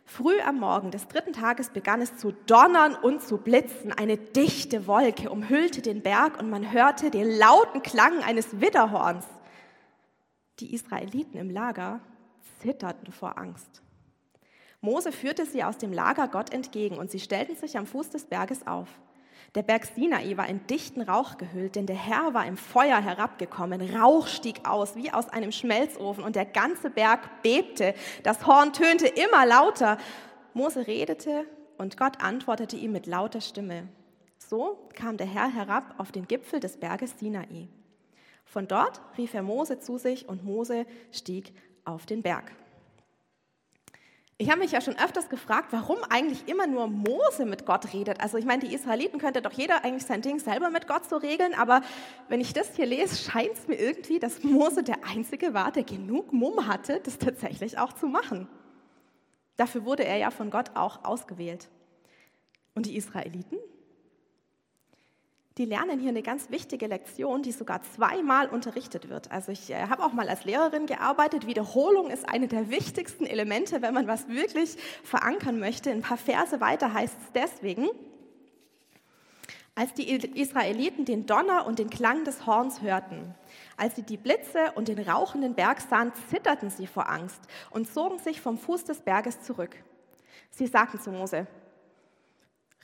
Früh 0.05 0.41
am 0.41 0.59
Morgen 0.59 0.91
des 0.91 1.07
dritten 1.07 1.35
Tages 1.35 1.69
begann 1.69 2.01
es 2.01 2.17
zu 2.17 2.33
donnern 2.33 2.95
und 2.95 3.21
zu 3.21 3.37
blitzen. 3.37 3.93
Eine 3.93 4.17
dichte 4.17 4.87
Wolke 4.87 5.29
umhüllte 5.29 5.83
den 5.83 6.01
Berg 6.01 6.41
und 6.41 6.49
man 6.49 6.73
hörte 6.73 7.11
den 7.11 7.31
lauten 7.31 7.83
Klang 7.83 8.23
eines 8.23 8.59
Widderhorns. 8.59 9.27
Die 10.61 10.75
Israeliten 10.75 11.37
im 11.37 11.51
Lager 11.51 12.01
zitterten 12.63 13.13
vor 13.13 13.37
Angst. 13.37 13.83
Mose 14.81 15.11
führte 15.11 15.45
sie 15.45 15.65
aus 15.65 15.79
dem 15.79 15.93
Lager 15.93 16.29
Gott 16.29 16.53
entgegen 16.53 16.99
und 16.99 17.11
sie 17.11 17.21
stellten 17.21 17.57
sich 17.57 17.77
am 17.77 17.87
Fuß 17.87 18.11
des 18.11 18.27
Berges 18.27 18.67
auf. 18.67 18.89
Der 19.55 19.63
Berg 19.63 19.87
Sinai 19.87 20.37
war 20.37 20.47
in 20.49 20.67
dichten 20.67 21.01
Rauch 21.01 21.39
gehüllt, 21.39 21.75
denn 21.75 21.87
der 21.87 21.97
Herr 21.97 22.35
war 22.35 22.47
im 22.47 22.57
Feuer 22.57 23.01
herabgekommen. 23.01 23.97
Rauch 23.97 24.27
stieg 24.27 24.69
aus 24.69 24.95
wie 24.95 25.11
aus 25.11 25.29
einem 25.31 25.53
Schmelzofen 25.53 26.23
und 26.23 26.37
der 26.37 26.45
ganze 26.45 26.91
Berg 26.91 27.43
bebte. 27.43 27.95
Das 28.23 28.47
Horn 28.47 28.73
tönte 28.73 29.07
immer 29.07 29.47
lauter. 29.47 29.97
Mose 30.53 30.87
redete 30.87 31.47
und 31.79 31.97
Gott 31.97 32.23
antwortete 32.23 32.77
ihm 32.77 32.93
mit 32.93 33.07
lauter 33.07 33.41
Stimme. 33.41 33.89
So 34.37 34.89
kam 34.95 35.17
der 35.17 35.27
Herr 35.27 35.53
herab 35.53 35.95
auf 35.99 36.13
den 36.13 36.29
Gipfel 36.29 36.61
des 36.61 36.77
Berges 36.77 37.19
Sinai. 37.19 37.69
Von 38.45 38.69
dort 38.69 39.01
rief 39.17 39.35
er 39.35 39.43
Mose 39.43 39.81
zu 39.81 39.99
sich 39.99 40.29
und 40.29 40.45
Mose 40.45 40.87
stieg 41.11 41.53
auf 41.85 42.07
den 42.07 42.23
Berg. 42.23 42.53
Ich 44.41 44.51
habe 44.51 44.61
mich 44.61 44.71
ja 44.71 44.81
schon 44.81 44.97
öfters 44.97 45.29
gefragt, 45.29 45.73
warum 45.73 45.99
eigentlich 46.11 46.47
immer 46.47 46.69
nur 46.69 46.87
Mose 46.87 47.45
mit 47.45 47.67
Gott 47.67 47.93
redet. 47.93 48.21
Also 48.21 48.39
ich 48.39 48.45
meine, 48.45 48.65
die 48.65 48.73
Israeliten 48.73 49.19
könnte 49.19 49.43
doch 49.43 49.51
jeder 49.51 49.85
eigentlich 49.85 50.07
sein 50.07 50.23
Ding 50.23 50.39
selber 50.39 50.71
mit 50.71 50.87
Gott 50.87 51.09
so 51.11 51.17
regeln, 51.17 51.55
aber 51.55 51.83
wenn 52.29 52.41
ich 52.41 52.53
das 52.53 52.77
hier 52.77 52.87
lese, 52.87 53.17
scheint 53.17 53.55
es 53.55 53.67
mir 53.67 53.75
irgendwie, 53.75 54.21
dass 54.21 54.45
Mose 54.45 54.85
der 54.85 55.05
Einzige 55.05 55.55
war, 55.55 55.73
der 55.73 55.83
genug 55.83 56.33
Mumm 56.33 56.69
hatte, 56.69 57.01
das 57.01 57.19
tatsächlich 57.19 57.79
auch 57.79 57.93
zu 57.93 58.07
machen. 58.07 58.47
Dafür 59.57 59.85
wurde 59.85 60.05
er 60.05 60.19
ja 60.19 60.31
von 60.31 60.51
Gott 60.51 60.71
auch 60.77 61.05
ausgewählt. 61.05 61.69
Und 62.77 62.87
die 62.87 62.97
Israeliten? 62.97 63.59
Die 65.59 65.65
lernen 65.65 65.99
hier 65.99 66.11
eine 66.11 66.23
ganz 66.23 66.51
wichtige 66.51 66.87
Lektion, 66.87 67.43
die 67.43 67.51
sogar 67.51 67.83
zweimal 67.83 68.49
unterrichtet 68.49 69.09
wird. 69.09 69.31
Also 69.33 69.51
ich 69.51 69.71
äh, 69.71 69.89
habe 69.89 70.05
auch 70.05 70.13
mal 70.13 70.29
als 70.29 70.45
Lehrerin 70.45 70.87
gearbeitet. 70.87 71.47
Wiederholung 71.47 72.11
ist 72.11 72.29
eine 72.29 72.47
der 72.47 72.71
wichtigsten 72.71 73.27
Elemente, 73.27 73.83
wenn 73.83 73.93
man 73.93 74.07
was 74.07 74.29
wirklich 74.29 74.77
verankern 75.03 75.59
möchte. 75.59 75.91
Ein 75.91 76.03
paar 76.03 76.17
Verse 76.17 76.61
weiter 76.61 76.95
heißt 76.95 77.17
es 77.21 77.33
deswegen, 77.33 77.89
als 79.75 79.95
die 79.95 80.13
Israeliten 80.13 81.05
den 81.05 81.27
Donner 81.27 81.67
und 81.67 81.79
den 81.79 81.91
Klang 81.91 82.25
des 82.25 82.47
Horns 82.47 82.81
hörten, 82.83 83.35
als 83.77 83.97
sie 83.97 84.03
die 84.03 84.17
Blitze 84.17 84.73
und 84.75 84.89
den 84.89 84.99
rauchenden 84.99 85.55
Berg 85.55 85.81
sahen, 85.81 86.13
zitterten 86.31 86.71
sie 86.71 86.87
vor 86.87 87.09
Angst 87.09 87.41
und 87.71 87.93
zogen 87.93 88.19
sich 88.19 88.41
vom 88.41 88.59
Fuß 88.59 88.85
des 88.85 89.01
Berges 89.01 89.43
zurück. 89.43 89.77
Sie 90.51 90.67
sagten 90.67 91.01
zu 91.01 91.11
Mose, 91.11 91.47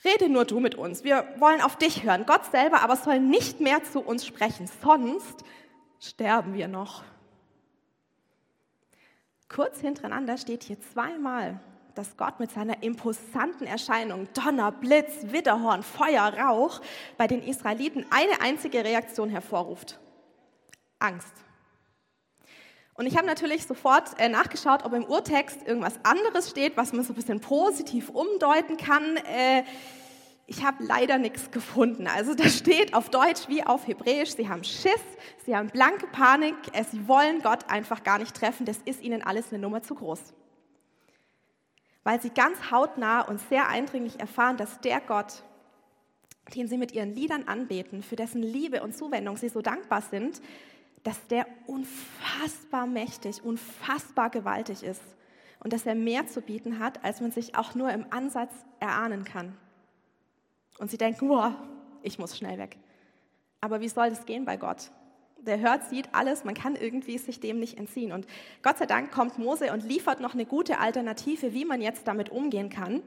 Rede 0.03 0.29
nur 0.29 0.45
du 0.45 0.59
mit 0.59 0.75
uns. 0.75 1.03
Wir 1.03 1.27
wollen 1.37 1.61
auf 1.61 1.77
dich 1.77 2.03
hören. 2.03 2.25
Gott 2.25 2.45
selber 2.51 2.81
aber 2.81 2.95
soll 2.95 3.19
nicht 3.19 3.59
mehr 3.59 3.83
zu 3.83 4.01
uns 4.01 4.25
sprechen, 4.25 4.69
sonst 4.83 5.43
sterben 5.99 6.53
wir 6.53 6.67
noch. 6.67 7.03
Kurz 9.49 9.79
hintereinander 9.79 10.37
steht 10.37 10.63
hier 10.63 10.79
zweimal, 10.81 11.59
dass 11.93 12.17
Gott 12.17 12.39
mit 12.39 12.51
seiner 12.51 12.83
imposanten 12.83 13.65
Erscheinung, 13.65 14.27
Donner, 14.33 14.71
Blitz, 14.71 15.31
Widderhorn, 15.31 15.81
Feuer, 15.81 16.33
Rauch, 16.33 16.81
bei 17.17 17.27
den 17.27 17.41
Israeliten 17.41 18.05
eine 18.09 18.41
einzige 18.41 18.83
Reaktion 18.83 19.29
hervorruft. 19.29 19.99
Angst. 20.99 21.44
Und 22.97 23.07
ich 23.07 23.17
habe 23.17 23.27
natürlich 23.27 23.65
sofort 23.65 24.17
äh, 24.19 24.29
nachgeschaut, 24.29 24.85
ob 24.85 24.93
im 24.93 25.03
Urtext 25.03 25.67
irgendwas 25.67 25.99
anderes 26.03 26.49
steht, 26.49 26.77
was 26.77 26.93
man 26.93 27.03
so 27.03 27.11
ein 27.11 27.15
bisschen 27.15 27.41
positiv 27.41 28.09
umdeuten 28.09 28.77
kann. 28.77 29.17
Äh, 29.17 29.63
ich 30.47 30.63
habe 30.63 30.83
leider 30.83 31.17
nichts 31.17 31.51
gefunden. 31.51 32.07
Also 32.07 32.35
da 32.35 32.45
steht 32.49 32.93
auf 32.93 33.09
Deutsch 33.09 33.49
wie 33.49 33.63
auf 33.63 33.85
Hebräisch, 33.85 34.35
sie 34.35 34.47
haben 34.47 34.63
Schiss, 34.63 35.01
sie 35.45 35.55
haben 35.55 35.67
blanke 35.67 36.07
Panik, 36.07 36.55
äh, 36.71 36.85
sie 36.89 37.05
wollen 37.07 37.41
Gott 37.41 37.69
einfach 37.69 38.03
gar 38.03 38.17
nicht 38.17 38.33
treffen, 38.33 38.65
das 38.65 38.77
ist 38.85 39.01
ihnen 39.01 39.21
alles 39.21 39.51
eine 39.51 39.59
Nummer 39.59 39.83
zu 39.83 39.95
groß. 39.95 40.21
Weil 42.05 42.21
sie 42.21 42.29
ganz 42.29 42.71
hautnah 42.71 43.21
und 43.21 43.41
sehr 43.49 43.67
eindringlich 43.67 44.21
erfahren, 44.21 44.55
dass 44.55 44.79
der 44.79 45.01
Gott, 45.01 45.43
den 46.55 46.69
sie 46.69 46.77
mit 46.77 46.93
ihren 46.93 47.13
Liedern 47.13 47.45
anbeten, 47.47 48.03
für 48.03 48.15
dessen 48.15 48.41
Liebe 48.41 48.83
und 48.83 48.95
Zuwendung 48.95 49.35
sie 49.35 49.49
so 49.49 49.61
dankbar 49.61 50.01
sind, 50.01 50.39
dass 51.05 51.27
der 51.27 51.45
unfassbar 51.67 52.87
mächtig, 52.87 53.43
unfassbar 53.43 54.31
gewaltig 54.31 54.81
ist 54.81 55.03
und 55.59 55.71
dass 55.71 55.85
er 55.85 55.93
mehr 55.93 56.25
zu 56.25 56.41
bieten 56.41 56.79
hat, 56.79 57.05
als 57.05 57.21
man 57.21 57.31
sich 57.31 57.55
auch 57.55 57.75
nur 57.75 57.91
im 57.91 58.07
Ansatz 58.09 58.51
erahnen 58.79 59.23
kann. 59.23 59.55
Und 60.79 60.89
sie 60.89 60.97
denken, 60.97 61.27
boah, 61.27 61.55
ich 62.01 62.17
muss 62.17 62.35
schnell 62.35 62.57
weg. 62.57 62.77
Aber 63.61 63.81
wie 63.81 63.87
soll 63.87 64.09
das 64.09 64.25
gehen 64.25 64.45
bei 64.45 64.57
Gott? 64.57 64.89
Der 65.37 65.59
hört, 65.59 65.87
sieht 65.89 66.09
alles, 66.11 66.43
man 66.43 66.55
kann 66.55 66.75
irgendwie 66.75 67.19
sich 67.19 67.39
dem 67.39 67.59
nicht 67.59 67.77
entziehen. 67.77 68.11
Und 68.11 68.25
Gott 68.63 68.79
sei 68.79 68.87
Dank 68.87 69.11
kommt 69.11 69.37
Mose 69.37 69.71
und 69.73 69.83
liefert 69.83 70.19
noch 70.19 70.33
eine 70.33 70.47
gute 70.47 70.79
Alternative, 70.79 71.53
wie 71.53 71.65
man 71.65 71.81
jetzt 71.81 72.07
damit 72.07 72.29
umgehen 72.29 72.69
kann. 72.69 73.03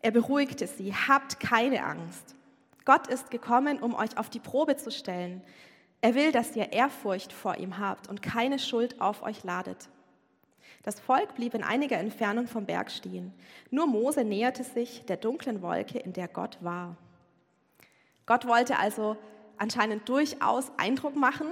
Er 0.00 0.12
beruhigte 0.12 0.68
sie, 0.68 0.94
habt 0.94 1.40
keine 1.40 1.84
Angst. 1.84 2.36
Gott 2.84 3.08
ist 3.08 3.32
gekommen, 3.32 3.80
um 3.80 3.96
euch 3.96 4.16
auf 4.16 4.30
die 4.30 4.38
Probe 4.38 4.76
zu 4.76 4.92
stellen. 4.92 5.42
Er 6.06 6.14
will, 6.14 6.30
dass 6.30 6.54
ihr 6.54 6.72
Ehrfurcht 6.72 7.32
vor 7.32 7.56
ihm 7.56 7.78
habt 7.80 8.08
und 8.08 8.22
keine 8.22 8.60
Schuld 8.60 9.00
auf 9.00 9.24
euch 9.24 9.42
ladet. 9.42 9.88
Das 10.84 11.00
Volk 11.00 11.34
blieb 11.34 11.52
in 11.52 11.64
einiger 11.64 11.98
Entfernung 11.98 12.46
vom 12.46 12.64
Berg 12.64 12.92
stehen. 12.92 13.34
Nur 13.72 13.88
Mose 13.88 14.22
näherte 14.22 14.62
sich 14.62 15.04
der 15.06 15.16
dunklen 15.16 15.62
Wolke, 15.62 15.98
in 15.98 16.12
der 16.12 16.28
Gott 16.28 16.58
war. 16.60 16.96
Gott 18.24 18.46
wollte 18.46 18.78
also 18.78 19.16
anscheinend 19.58 20.08
durchaus 20.08 20.70
Eindruck 20.76 21.16
machen, 21.16 21.48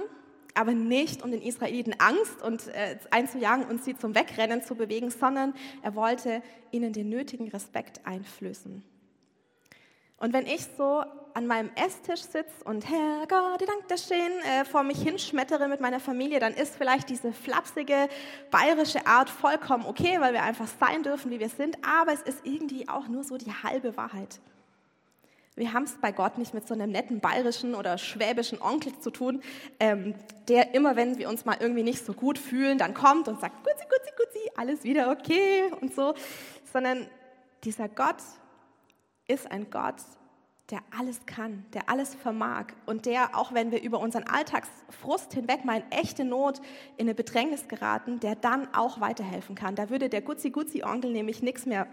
aber 0.53 0.71
nicht 0.71 1.21
um 1.21 1.31
den 1.31 1.41
Israeliten 1.41 1.99
Angst 1.99 2.41
und, 2.41 2.69
äh, 2.69 2.97
einzujagen 3.11 3.65
und 3.65 3.83
sie 3.83 3.97
zum 3.97 4.15
Wegrennen 4.15 4.63
zu 4.63 4.75
bewegen, 4.75 5.11
sondern 5.11 5.53
er 5.81 5.95
wollte 5.95 6.41
ihnen 6.71 6.93
den 6.93 7.09
nötigen 7.09 7.49
Respekt 7.49 7.99
einflößen. 8.05 8.85
Und 10.25 10.33
wenn 10.33 10.47
ich 10.47 10.65
so 10.75 11.03
an 11.35 11.45
meinem 11.45 11.69
Esstisch 11.75 12.21
sitze 12.21 12.63
und 12.63 12.89
Herr 12.89 13.27
Gott, 13.27 13.61
dank 13.61 13.87
dir 13.87 13.97
schön, 13.99 14.31
äh, 14.41 14.65
vor 14.65 14.81
mich 14.81 14.97
hinschmettere 14.97 15.67
mit 15.67 15.81
meiner 15.81 15.99
Familie, 15.99 16.39
dann 16.39 16.55
ist 16.55 16.75
vielleicht 16.77 17.11
diese 17.11 17.31
flapsige 17.31 18.09
bayerische 18.49 19.05
Art 19.05 19.29
vollkommen 19.29 19.85
okay, 19.85 20.19
weil 20.19 20.33
wir 20.33 20.41
einfach 20.41 20.65
sein 20.79 21.03
dürfen, 21.03 21.29
wie 21.29 21.39
wir 21.39 21.49
sind, 21.49 21.77
aber 21.85 22.11
es 22.11 22.23
ist 22.23 22.39
irgendwie 22.43 22.89
auch 22.89 23.07
nur 23.07 23.23
so 23.23 23.37
die 23.37 23.51
halbe 23.51 23.97
Wahrheit. 23.97 24.39
Wir 25.55 25.73
haben 25.73 25.83
es 25.83 25.93
bei 26.01 26.11
Gott 26.11 26.39
nicht 26.39 26.55
mit 26.55 26.67
so 26.67 26.73
einem 26.73 26.89
netten 26.89 27.19
bayerischen 27.19 27.75
oder 27.75 27.99
schwäbischen 27.99 28.59
Onkel 28.59 28.97
zu 28.97 29.11
tun, 29.11 29.43
ähm, 29.79 30.15
der 30.47 30.73
immer, 30.73 30.95
wenn 30.95 31.19
wir 31.19 31.29
uns 31.29 31.45
mal 31.45 31.57
irgendwie 31.59 31.83
nicht 31.83 32.03
so 32.03 32.13
gut 32.13 32.39
fühlen, 32.39 32.79
dann 32.79 32.95
kommt 32.95 33.27
und 33.27 33.39
sagt, 33.39 33.63
gutzi, 33.63 33.83
gutzi, 33.83 34.11
gutzi, 34.17 34.51
alles 34.57 34.83
wieder 34.83 35.11
okay 35.11 35.71
und 35.81 35.93
so, 35.93 36.15
sondern 36.73 37.05
dieser 37.63 37.87
Gott 37.87 38.17
ist 39.27 39.49
ein 39.49 39.69
Gott, 39.69 39.95
der 40.71 40.79
alles 40.97 41.25
kann, 41.27 41.63
der 41.73 41.89
alles 41.89 42.15
vermag 42.15 42.67
und 42.87 43.05
der, 43.05 43.37
auch 43.37 43.53
wenn 43.53 43.71
wir 43.71 43.81
über 43.83 43.99
unseren 43.99 44.23
Alltagsfrust 44.23 45.33
hinweg 45.33 45.63
mal 45.63 45.81
in 45.81 45.91
echte 45.91 46.25
Not, 46.25 46.59
in 46.97 47.07
eine 47.07 47.13
Bedrängnis 47.13 47.67
geraten, 47.67 48.19
der 48.19 48.35
dann 48.35 48.73
auch 48.73 48.99
weiterhelfen 48.99 49.55
kann. 49.55 49.75
Da 49.75 49.89
würde 49.89 50.09
der 50.09 50.21
Gutzi-Gutzi-Onkel 50.21 51.11
nämlich 51.11 51.43
nichts 51.43 51.67
mehr 51.67 51.87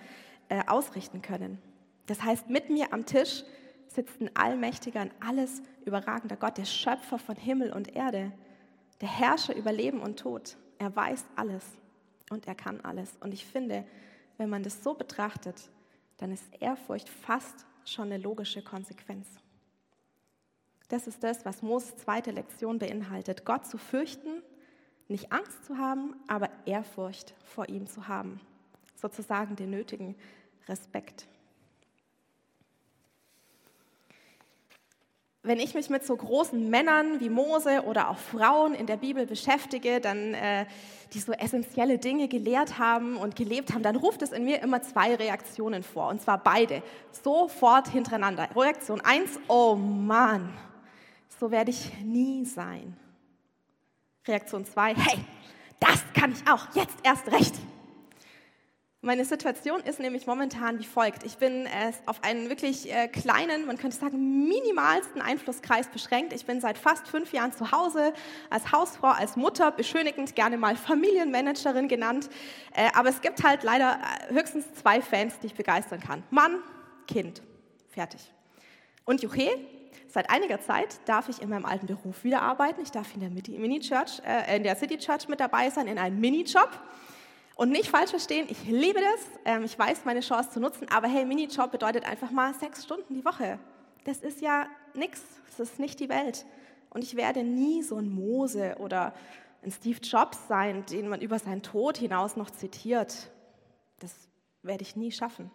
äh, 0.49 0.63
ausrichten 0.67 1.21
können. 1.21 1.59
Das 2.07 2.23
heißt, 2.23 2.49
mit 2.49 2.71
mir 2.71 2.93
am 2.95 3.05
Tisch 3.05 3.45
sitzt 3.89 4.21
ein 4.23 4.31
allmächtiger 4.35 5.03
und 5.03 5.13
alles 5.21 5.63
überragender 5.85 6.37
Gott, 6.37 6.57
der 6.57 6.65
Schöpfer 6.65 7.19
von 7.19 7.37
Himmel 7.37 7.73
und 7.73 7.95
Erde, 7.95 8.33
der 9.03 9.09
Herrscher 9.09 9.55
über 9.55 9.71
Leben 9.71 10.01
und 10.01 10.19
Tod. 10.19 10.57
Er 10.79 10.97
weiß 10.97 11.27
alles 11.37 11.65
und 12.31 12.47
er 12.47 12.55
kann 12.55 12.81
alles. 12.81 13.17
Und 13.21 13.35
ich 13.35 13.45
finde, 13.45 13.85
wenn 14.39 14.49
man 14.49 14.63
das 14.63 14.83
so 14.83 14.95
betrachtet, 14.95 15.69
dann 16.23 16.31
ist 16.31 16.45
Ehrfurcht 16.61 17.09
fast 17.09 17.67
schon 17.85 18.05
eine 18.05 18.17
logische 18.17 18.63
Konsequenz. 18.63 19.27
Das 20.89 21.09
ist 21.09 21.25
das, 21.25 21.45
was 21.45 21.63
Moses 21.63 21.97
zweite 21.97 22.31
Lektion 22.31 22.79
beinhaltet. 22.79 23.45
Gott 23.45 23.67
zu 23.67 23.77
fürchten, 23.77 24.41
nicht 25.09 25.33
Angst 25.33 25.65
zu 25.65 25.79
haben, 25.79 26.15
aber 26.29 26.49
Ehrfurcht 26.65 27.35
vor 27.45 27.69
ihm 27.69 27.89
zu 27.89 28.07
haben. 28.07 28.41
Sozusagen 28.95 29.57
den 29.57 29.71
nötigen 29.71 30.15
Respekt. 30.69 31.27
Wenn 35.45 35.59
ich 35.59 35.75
mich 35.75 35.91
mit 35.91 36.07
so 36.07 36.17
großen 36.17 36.71
Männern 36.71 37.19
wie 37.19 37.29
Mose 37.29 37.83
oder 37.85 38.11
auch 38.11 38.19
Frauen 38.19 38.75
in 38.75 38.87
der 38.87 38.97
Bibel 38.97 39.27
beschäftige, 39.27 40.01
dann 40.01 40.35
äh, 40.35 40.67
die 41.13 41.19
so 41.19 41.33
essentielle 41.33 41.99
Dinge 41.99 42.29
gelehrt 42.29 42.79
haben 42.79 43.17
und 43.17 43.35
gelebt 43.35 43.75
haben, 43.75 43.83
dann 43.83 43.97
ruft 43.97 44.23
es 44.23 44.31
in 44.31 44.45
mir 44.45 44.63
immer 44.63 44.83
zwei 44.83 45.17
Reaktionen 45.17 45.83
vor. 45.83 46.09
Und 46.09 46.23
zwar 46.23 46.39
beide, 46.39 46.83
sofort 47.11 47.89
hintereinander. 47.89 48.49
Reaktion 48.55 49.01
1, 49.01 49.41
oh 49.49 49.75
Mann, 49.75 50.57
so 51.41 51.51
werde 51.51 51.73
ich 51.73 51.93
nie 52.05 52.45
sein. 52.45 52.97
Reaktion 54.29 54.65
2, 54.65 54.95
hey, 54.95 55.25
das 55.81 56.05
kann 56.15 56.33
ich 56.33 56.49
auch, 56.49 56.73
jetzt 56.77 56.97
erst 57.03 57.27
recht. 57.33 57.55
Meine 59.05 59.25
Situation 59.25 59.81
ist 59.81 59.99
nämlich 59.99 60.29
momentan 60.29 60.79
wie 60.79 60.85
folgt. 60.85 61.25
Ich 61.25 61.37
bin 61.37 61.67
äh, 61.67 61.93
auf 62.07 62.23
einen 62.23 62.49
wirklich 62.49 62.89
äh, 62.89 63.09
kleinen, 63.09 63.67
man 63.67 63.77
könnte 63.77 63.97
sagen 63.97 64.47
minimalsten 64.47 65.21
Einflusskreis 65.21 65.89
beschränkt. 65.89 66.33
Ich 66.33 66.47
bin 66.47 66.61
seit 66.61 66.79
fast 66.79 67.09
fünf 67.09 67.33
Jahren 67.33 67.53
zu 67.53 67.73
Hause 67.73 68.13
als 68.49 68.71
Hausfrau, 68.71 69.09
als 69.09 69.35
Mutter, 69.35 69.73
beschönigend 69.73 70.37
gerne 70.37 70.57
mal 70.57 70.77
Familienmanagerin 70.77 71.89
genannt. 71.89 72.31
Äh, 72.77 72.91
aber 72.95 73.09
es 73.09 73.21
gibt 73.21 73.43
halt 73.43 73.65
leider 73.65 73.99
höchstens 74.29 74.73
zwei 74.75 75.03
Fans, 75.03 75.37
die 75.41 75.47
ich 75.49 75.55
begeistern 75.55 75.99
kann. 75.99 76.23
Mann, 76.31 76.61
Kind, 77.09 77.43
fertig. 77.91 78.21
Und 79.05 79.21
Juche, 79.21 79.51
seit 80.07 80.31
einiger 80.31 80.61
Zeit 80.61 81.01
darf 81.07 81.29
ich 81.29 81.43
in 81.43 81.49
meinem 81.49 81.65
alten 81.65 81.89
Beruf 81.89 82.23
wieder 82.23 82.41
arbeiten. 82.41 82.81
Ich 82.83 82.93
darf 82.93 83.13
in 83.15 83.21
der 83.21 83.31
Mini-Church, 83.31 84.23
in 84.55 84.63
der 84.63 84.77
City 84.77 84.97
Church 84.97 85.27
mit 85.27 85.41
dabei 85.41 85.71
sein, 85.71 85.89
in 85.89 85.99
einem 85.99 86.21
Minijob. 86.21 86.71
Und 87.55 87.71
nicht 87.71 87.91
falsch 87.91 88.11
verstehen, 88.11 88.47
ich 88.49 88.65
liebe 88.65 89.01
das, 89.01 89.21
ähm, 89.45 89.65
ich 89.65 89.79
weiß 89.79 90.05
meine 90.05 90.21
Chance 90.21 90.51
zu 90.51 90.61
nutzen, 90.61 90.89
aber 90.91 91.09
hey, 91.09 91.25
Minijob 91.25 91.71
bedeutet 91.71 92.05
einfach 92.05 92.31
mal 92.31 92.55
sechs 92.55 92.85
Stunden 92.85 93.15
die 93.15 93.25
Woche. 93.25 93.59
Das 94.05 94.19
ist 94.19 94.41
ja 94.41 94.67
nichts, 94.95 95.23
das 95.57 95.71
ist 95.71 95.79
nicht 95.79 96.01
die 96.01 96.09
Welt. 96.09 96.47
Und 96.91 97.05
ich 97.05 97.17
werde 97.17 97.43
nie 97.43 97.83
so 97.83 97.97
ein 97.97 98.11
Mose 98.11 98.77
oder 98.79 99.15
ein 99.63 99.71
Steve 99.71 100.01
Jobs 100.01 100.49
sein, 100.49 100.85
den 100.87 101.09
man 101.09 101.21
über 101.21 101.39
seinen 101.39 101.63
Tod 101.63 101.99
hinaus 101.99 102.37
noch 102.37 102.51
zitiert. 102.51 103.31
Das 104.01 104.15
werde 104.63 104.83
ich 104.83 104.97
nie 104.97 105.13
schaffen. 105.13 105.51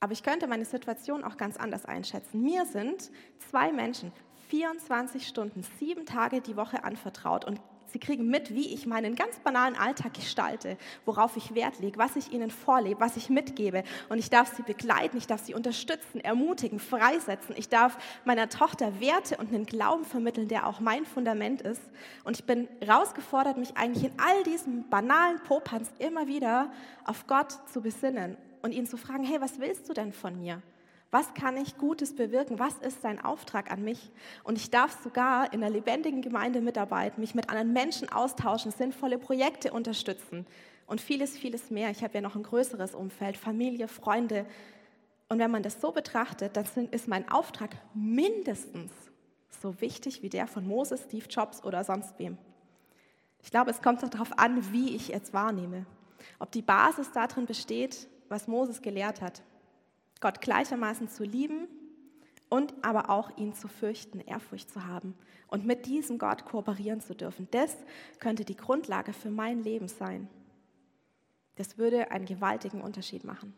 Aber 0.00 0.12
ich 0.12 0.24
könnte 0.24 0.48
meine 0.48 0.64
Situation 0.64 1.22
auch 1.22 1.36
ganz 1.36 1.56
anders 1.56 1.84
einschätzen. 1.84 2.42
Mir 2.42 2.66
sind 2.66 3.10
zwei 3.38 3.72
Menschen 3.72 4.12
24 4.48 5.26
Stunden, 5.28 5.64
sieben 5.78 6.06
Tage 6.06 6.40
die 6.40 6.56
Woche 6.56 6.82
anvertraut 6.82 7.44
und 7.44 7.60
Sie 7.92 7.98
kriegen 7.98 8.28
mit, 8.28 8.54
wie 8.54 8.72
ich 8.72 8.86
meinen 8.86 9.14
ganz 9.14 9.38
banalen 9.40 9.76
Alltag 9.76 10.14
gestalte, 10.14 10.78
worauf 11.04 11.36
ich 11.36 11.54
Wert 11.54 11.78
lege, 11.78 11.98
was 11.98 12.16
ich 12.16 12.32
ihnen 12.32 12.50
vorlebe, 12.50 13.00
was 13.00 13.18
ich 13.18 13.28
mitgebe. 13.28 13.84
Und 14.08 14.18
ich 14.18 14.30
darf 14.30 14.56
sie 14.56 14.62
begleiten, 14.62 15.18
ich 15.18 15.26
darf 15.26 15.44
sie 15.44 15.54
unterstützen, 15.54 16.20
ermutigen, 16.20 16.78
freisetzen. 16.78 17.54
Ich 17.58 17.68
darf 17.68 17.98
meiner 18.24 18.48
Tochter 18.48 18.98
Werte 19.00 19.36
und 19.36 19.52
einen 19.52 19.66
Glauben 19.66 20.04
vermitteln, 20.04 20.48
der 20.48 20.66
auch 20.66 20.80
mein 20.80 21.04
Fundament 21.04 21.60
ist. 21.60 21.82
Und 22.24 22.38
ich 22.38 22.44
bin 22.44 22.66
herausgefordert, 22.80 23.58
mich 23.58 23.76
eigentlich 23.76 24.04
in 24.04 24.18
all 24.18 24.42
diesen 24.44 24.88
banalen 24.88 25.38
Popanz 25.42 25.92
immer 25.98 26.26
wieder 26.26 26.72
auf 27.04 27.26
Gott 27.26 27.52
zu 27.70 27.82
besinnen 27.82 28.38
und 28.62 28.72
ihn 28.72 28.86
zu 28.86 28.96
fragen, 28.96 29.24
hey, 29.24 29.40
was 29.40 29.58
willst 29.58 29.88
du 29.88 29.92
denn 29.92 30.12
von 30.12 30.40
mir? 30.40 30.62
Was 31.12 31.34
kann 31.34 31.58
ich 31.58 31.76
Gutes 31.76 32.16
bewirken? 32.16 32.58
Was 32.58 32.78
ist 32.78 33.02
sein 33.02 33.22
Auftrag 33.22 33.70
an 33.70 33.84
mich? 33.84 34.10
Und 34.44 34.56
ich 34.56 34.70
darf 34.70 34.98
sogar 35.04 35.52
in 35.52 35.62
einer 35.62 35.70
lebendigen 35.70 36.22
Gemeinde 36.22 36.62
mitarbeiten, 36.62 37.20
mich 37.20 37.34
mit 37.34 37.50
anderen 37.50 37.74
Menschen 37.74 38.08
austauschen, 38.08 38.72
sinnvolle 38.72 39.18
Projekte 39.18 39.72
unterstützen 39.72 40.46
und 40.86 41.02
vieles, 41.02 41.36
vieles 41.36 41.70
mehr. 41.70 41.90
Ich 41.90 42.02
habe 42.02 42.14
ja 42.14 42.22
noch 42.22 42.34
ein 42.34 42.42
größeres 42.42 42.94
Umfeld, 42.94 43.36
Familie, 43.36 43.88
Freunde. 43.88 44.46
Und 45.28 45.38
wenn 45.38 45.50
man 45.50 45.62
das 45.62 45.82
so 45.82 45.92
betrachtet, 45.92 46.56
dann 46.56 46.64
ist 46.90 47.08
mein 47.08 47.30
Auftrag 47.30 47.76
mindestens 47.92 48.90
so 49.60 49.82
wichtig 49.82 50.22
wie 50.22 50.30
der 50.30 50.46
von 50.46 50.66
Moses, 50.66 51.02
Steve 51.02 51.26
Jobs 51.28 51.62
oder 51.62 51.84
sonst 51.84 52.18
wem. 52.18 52.38
Ich 53.42 53.50
glaube, 53.50 53.70
es 53.70 53.82
kommt 53.82 54.02
darauf 54.02 54.38
an, 54.38 54.72
wie 54.72 54.96
ich 54.96 55.12
es 55.12 55.34
wahrnehme. 55.34 55.84
Ob 56.38 56.50
die 56.52 56.62
Basis 56.62 57.12
darin 57.12 57.44
besteht, 57.44 58.08
was 58.30 58.48
Moses 58.48 58.80
gelehrt 58.80 59.20
hat. 59.20 59.42
Gott 60.22 60.40
gleichermaßen 60.40 61.08
zu 61.08 61.24
lieben 61.24 61.68
und 62.48 62.72
aber 62.80 63.10
auch 63.10 63.36
ihn 63.36 63.54
zu 63.54 63.68
fürchten, 63.68 64.20
Ehrfurcht 64.20 64.70
zu 64.70 64.86
haben 64.86 65.14
und 65.48 65.66
mit 65.66 65.84
diesem 65.84 66.16
Gott 66.16 66.46
kooperieren 66.46 67.02
zu 67.02 67.14
dürfen. 67.14 67.48
Das 67.50 67.76
könnte 68.20 68.46
die 68.46 68.56
Grundlage 68.56 69.12
für 69.12 69.30
mein 69.30 69.62
Leben 69.62 69.88
sein. 69.88 70.28
Das 71.56 71.76
würde 71.76 72.10
einen 72.10 72.24
gewaltigen 72.24 72.80
Unterschied 72.80 73.24
machen. 73.24 73.52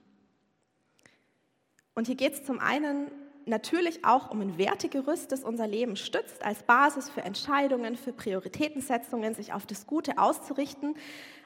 Und 1.94 2.08
hier 2.08 2.16
geht 2.16 2.32
es 2.32 2.44
zum 2.44 2.58
einen 2.58 3.10
natürlich 3.46 4.04
auch 4.04 4.30
um 4.30 4.40
ein 4.40 4.58
Wertegerüst, 4.58 5.30
das 5.30 5.44
unser 5.44 5.66
Leben 5.66 5.96
stützt, 5.96 6.44
als 6.44 6.62
Basis 6.62 7.08
für 7.10 7.22
Entscheidungen, 7.22 7.96
für 7.96 8.12
Prioritätensetzungen, 8.12 9.34
sich 9.34 9.52
auf 9.52 9.66
das 9.66 9.86
Gute 9.86 10.18
auszurichten. 10.18 10.96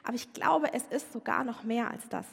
Aber 0.03 0.15
ich 0.15 0.33
glaube, 0.33 0.73
es 0.73 0.83
ist 0.87 1.13
sogar 1.13 1.43
noch 1.43 1.63
mehr 1.63 1.91
als 1.91 2.07
das. 2.09 2.25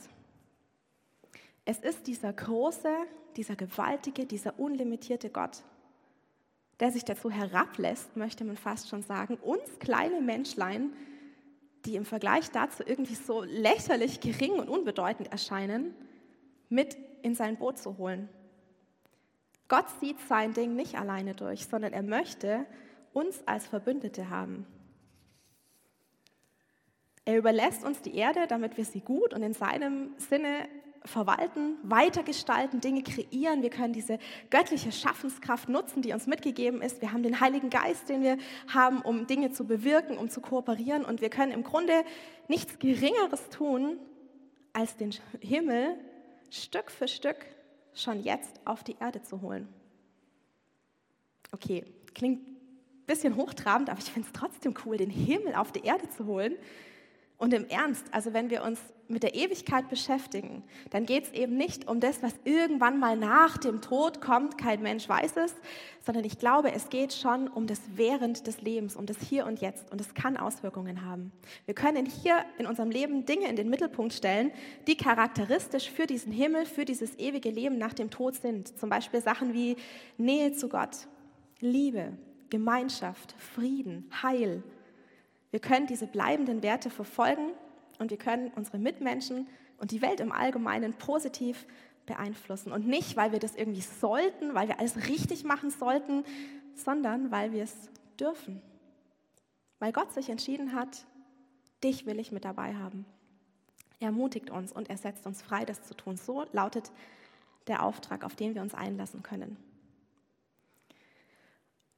Es 1.67 1.81
ist 1.81 2.07
dieser 2.07 2.33
große, 2.33 2.95
dieser 3.37 3.57
gewaltige, 3.57 4.25
dieser 4.25 4.59
unlimitierte 4.59 5.31
Gott, 5.31 5.65
der 6.79 6.93
sich 6.93 7.05
dazu 7.05 7.29
herablässt, 7.29 8.17
möchte 8.17 8.45
man 8.45 8.57
fast 8.57 8.89
schon 8.89 9.03
sagen, 9.03 9.37
uns 9.43 9.79
kleine 9.81 10.21
Menschlein, 10.21 10.93
die 11.85 11.97
im 11.97 12.05
Vergleich 12.05 12.51
dazu 12.53 12.85
irgendwie 12.87 13.17
so 13.17 13.43
lächerlich 13.43 14.21
gering 14.21 14.53
und 14.53 14.69
unbedeutend 14.69 15.33
erscheinen, 15.33 15.93
mit 16.69 16.97
in 17.23 17.35
sein 17.35 17.57
Boot 17.57 17.79
zu 17.79 17.99
holen. 17.99 18.29
Gott 19.67 19.87
sieht 20.01 20.21
sein 20.29 20.55
Ding 20.55 20.77
nicht 20.77 20.97
alleine 20.97 21.35
durch, 21.35 21.67
sondern 21.67 21.93
er 21.93 22.03
möchte 22.05 22.65
uns 23.13 23.43
als 23.47 23.67
Verbündete 23.67 24.31
haben. 24.31 24.67
Er 27.25 27.39
überlässt 27.39 27.85
uns 27.85 28.01
die 28.03 28.15
Erde, 28.15 28.47
damit 28.47 28.77
wir 28.77 28.85
sie 28.85 29.01
gut 29.01 29.35
und 29.35 29.43
in 29.43 29.53
seinem 29.53 30.11
Sinne 30.19 30.69
verwalten, 31.07 31.77
weitergestalten, 31.83 32.81
Dinge 32.81 33.03
kreieren. 33.03 33.63
Wir 33.63 33.71
können 33.71 33.93
diese 33.93 34.19
göttliche 34.51 34.93
Schaffenskraft 34.93 35.69
nutzen, 35.69 36.03
die 36.03 36.13
uns 36.13 36.27
mitgegeben 36.27 36.83
ist. 36.83 37.01
Wir 37.01 37.13
haben 37.13 37.23
den 37.23 37.41
Heiligen 37.41 37.71
Geist, 37.71 38.09
den 38.09 38.23
wir 38.23 38.39
haben, 38.73 39.01
um 39.03 39.27
Dinge 39.27 39.51
zu 39.53 39.67
bewirken, 39.67 40.19
um 40.19 40.29
zu 40.29 40.41
kooperieren. 40.41 41.05
Und 41.05 41.21
wir 41.21 41.31
können 41.31 41.53
im 41.53 41.63
Grunde 41.63 42.05
nichts 42.49 42.79
Geringeres 42.79 43.49
tun, 43.49 43.99
als 44.73 44.97
den 44.97 45.15
Himmel 45.41 45.97
Stück 46.51 46.91
für 46.91 47.09
Stück 47.09 47.37
schon 47.95 48.23
jetzt 48.23 48.61
auf 48.65 48.85
die 48.85 48.97
Erde 49.01 49.23
zu 49.23 49.41
holen. 49.41 49.69
Okay, 51.53 51.85
klingt 52.15 52.47
ein 52.47 52.57
bisschen 53.07 53.37
hochtrabend, 53.37 53.89
aber 53.89 53.99
ich 53.99 54.11
finde 54.11 54.29
es 54.29 54.39
trotzdem 54.39 54.75
cool, 54.85 54.97
den 54.97 55.11
Himmel 55.11 55.55
auf 55.55 55.73
die 55.73 55.85
Erde 55.85 56.09
zu 56.11 56.27
holen. 56.27 56.57
Und 57.39 57.53
im 57.55 57.67
Ernst, 57.69 58.05
also 58.13 58.33
wenn 58.33 58.51
wir 58.51 58.63
uns 58.63 58.81
mit 59.09 59.23
der 59.23 59.35
Ewigkeit 59.35 59.89
beschäftigen, 59.89 60.63
dann 60.91 61.07
geht 61.07 61.25
es 61.25 61.33
eben 61.33 61.57
nicht 61.57 61.89
um 61.89 62.01
das, 62.01 62.23
was 62.23 62.35
irgendwann 62.45 62.99
mal 62.99 63.17
nach 63.17 63.57
dem 63.59 63.81
Tod 63.81 64.21
kommt, 64.21 64.59
kein 64.59 64.83
Mensch 64.83 65.09
weiß 65.09 65.37
es, 65.37 65.55
sondern 66.05 66.25
ich 66.25 66.39
glaube, 66.39 66.73
es 66.73 66.89
geht 66.89 67.13
schon 67.13 67.49
um 67.49 67.67
das 67.67 67.81
Während 67.95 68.47
des 68.47 68.61
Lebens, 68.61 68.97
um 68.97 69.07
das 69.07 69.19
Hier 69.19 69.47
und 69.47 69.61
Jetzt 69.61 69.91
und 69.93 70.01
es 70.01 70.15
kann 70.15 70.37
Auswirkungen 70.37 71.05
haben. 71.05 71.33
Wir 71.65 71.75
können 71.75 72.07
hier 72.07 72.45
in 72.59 72.67
unserem 72.67 72.91
Leben 72.91 73.25
Dinge 73.27 73.49
in 73.49 73.57
den 73.57 73.71
Mittelpunkt 73.71 74.13
stellen, 74.13 74.51
die 74.87 74.97
charakteristisch 74.97 75.91
für 75.91 76.07
diesen 76.07 76.33
Himmel, 76.33 76.67
für 76.67 76.85
dieses 76.85 77.19
ewige 77.19 77.51
Leben 77.51 77.79
nach 77.79 77.95
dem 77.95 78.11
Tod 78.11 78.35
sind. 78.35 78.79
Zum 78.79 78.89
Beispiel 78.89 79.21
Sachen 79.21 79.55
wie 79.55 79.77
Nähe 80.17 80.53
zu 80.53 80.69
Gott, 80.69 81.09
Liebe, 81.61 82.13
Gemeinschaft, 82.51 83.35
Frieden, 83.39 84.11
Heil, 84.23 84.63
wir 85.51 85.61
können 85.61 85.87
diese 85.87 86.07
bleibenden 86.07 86.63
Werte 86.63 86.91
verfolgen 86.91 87.53
und 87.99 88.11
wir 88.11 88.19
können 88.19 88.51
unsere 88.57 88.79
Mitmenschen 88.79 89.47
und 89.79 89.91
die 89.91 90.03
Welt 90.03 90.21
im 90.21 90.33
Allgemeinen 90.33 90.95
positiv 90.95 91.67
beeinflussen. 92.07 92.73
Und 92.73 92.87
nicht, 92.87 93.17
weil 93.17 93.33
wir 93.33 93.39
das 93.39 93.57
irgendwie 93.57 93.81
sollten, 93.81 94.55
weil 94.55 94.69
wir 94.69 94.79
alles 94.79 95.09
richtig 95.09 95.45
machen 95.45 95.71
sollten, 95.71 96.25
sondern 96.75 97.31
weil 97.31 97.53
wir 97.53 97.65
es 97.65 97.75
dürfen. 98.19 98.63
Weil 99.79 99.93
Gott 99.93 100.13
sich 100.13 100.31
entschieden 100.31 100.73
hat, 100.73 101.05
dich 101.85 102.07
will 102.07 102.19
ich 102.19 102.33
mit 102.33 102.45
dabei 102.45 102.75
haben. 102.75 103.05
Er 103.99 104.07
ermutigt 104.07 104.51
uns 104.51 104.73
und 104.73 104.91
er 104.91 104.97
setzt 104.97 105.27
uns 105.27 105.43
frei, 105.43 105.65
das 105.65 105.83
zu 105.83 105.95
tun. 105.95 106.17
So 106.17 106.45
lautet 106.53 106.91
der 107.67 107.83
Auftrag, 107.83 108.25
auf 108.25 108.37
den 108.37 108.55
wir 108.55 108.63
uns 108.63 108.75
einlassen 108.75 109.23
können. 109.23 109.57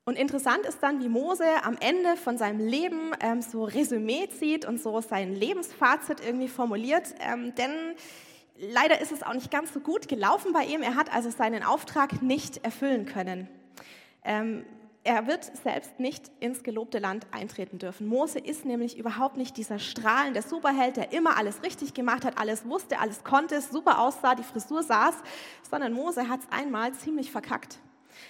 Und 0.08 0.16
interessant 0.16 0.64
ist 0.64 0.82
dann, 0.82 1.00
wie 1.02 1.08
Mose 1.10 1.44
am 1.64 1.76
Ende 1.80 2.16
von 2.16 2.38
seinem 2.38 2.66
Leben 2.66 3.12
ähm, 3.20 3.42
so 3.42 3.64
Resümee 3.64 4.26
zieht 4.30 4.64
und 4.64 4.80
so 4.80 5.02
sein 5.02 5.34
Lebensfazit 5.34 6.24
irgendwie 6.24 6.48
formuliert. 6.48 7.14
Ähm, 7.20 7.54
denn 7.56 7.70
leider 8.58 9.02
ist 9.02 9.12
es 9.12 9.22
auch 9.22 9.34
nicht 9.34 9.50
ganz 9.50 9.74
so 9.74 9.80
gut 9.80 10.08
gelaufen 10.08 10.54
bei 10.54 10.64
ihm. 10.64 10.80
Er 10.80 10.94
hat 10.94 11.14
also 11.14 11.28
seinen 11.28 11.62
Auftrag 11.62 12.22
nicht 12.22 12.64
erfüllen 12.64 13.04
können. 13.04 13.48
Ähm, 14.24 14.64
er 15.04 15.26
wird 15.26 15.44
selbst 15.44 16.00
nicht 16.00 16.30
ins 16.40 16.62
gelobte 16.62 17.00
Land 17.00 17.26
eintreten 17.30 17.78
dürfen. 17.78 18.06
Mose 18.06 18.38
ist 18.38 18.64
nämlich 18.64 18.96
überhaupt 18.96 19.36
nicht 19.36 19.58
dieser 19.58 19.78
strahlende 19.78 20.40
Superheld, 20.40 20.96
der 20.96 21.12
immer 21.12 21.36
alles 21.36 21.62
richtig 21.62 21.92
gemacht 21.92 22.24
hat, 22.24 22.38
alles 22.38 22.64
wusste, 22.64 22.98
alles 22.98 23.24
konnte, 23.24 23.60
super 23.60 24.00
aussah, 24.00 24.34
die 24.34 24.42
Frisur 24.42 24.82
saß, 24.82 25.16
sondern 25.70 25.92
Mose 25.92 26.30
hat 26.30 26.40
es 26.40 26.46
einmal 26.50 26.94
ziemlich 26.94 27.30
verkackt. 27.30 27.78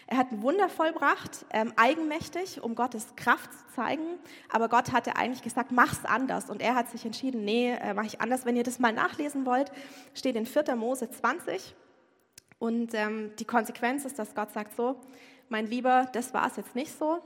Er 0.07 0.17
hat 0.17 0.33
ein 0.33 0.43
Wunder 0.43 0.69
vollbracht, 0.69 1.47
ähm, 1.53 1.73
eigenmächtig, 1.77 2.63
um 2.63 2.75
Gottes 2.75 3.15
Kraft 3.17 3.53
zu 3.53 3.75
zeigen. 3.75 4.19
Aber 4.49 4.69
Gott 4.69 4.93
hatte 4.93 5.17
eigentlich 5.17 5.43
gesagt, 5.43 5.73
mach's 5.73 6.05
anders. 6.05 6.51
Und 6.51 6.63
er 6.63 6.75
hat 6.75 6.91
sich 6.91 7.05
entschieden, 7.05 7.45
nee, 7.45 7.73
äh, 7.73 7.95
mache 7.95 8.07
ich 8.07 8.21
anders. 8.21 8.45
Wenn 8.45 8.57
ihr 8.57 8.65
das 8.65 8.79
mal 8.79 8.93
nachlesen 8.93 9.47
wollt, 9.47 9.71
steht 10.15 10.37
in 10.37 10.47
4. 10.47 10.77
Mose 10.77 11.11
20. 11.11 11.75
Und 12.59 12.95
ähm, 12.95 13.33
die 13.39 13.45
Konsequenz 13.45 14.05
ist, 14.05 14.19
dass 14.19 14.35
Gott 14.35 14.53
sagt 14.53 14.75
so, 14.77 15.01
mein 15.49 15.67
Lieber, 15.67 16.09
das 16.13 16.35
war 16.35 16.47
es 16.47 16.57
jetzt 16.57 16.75
nicht 16.75 16.97
so 16.97 17.23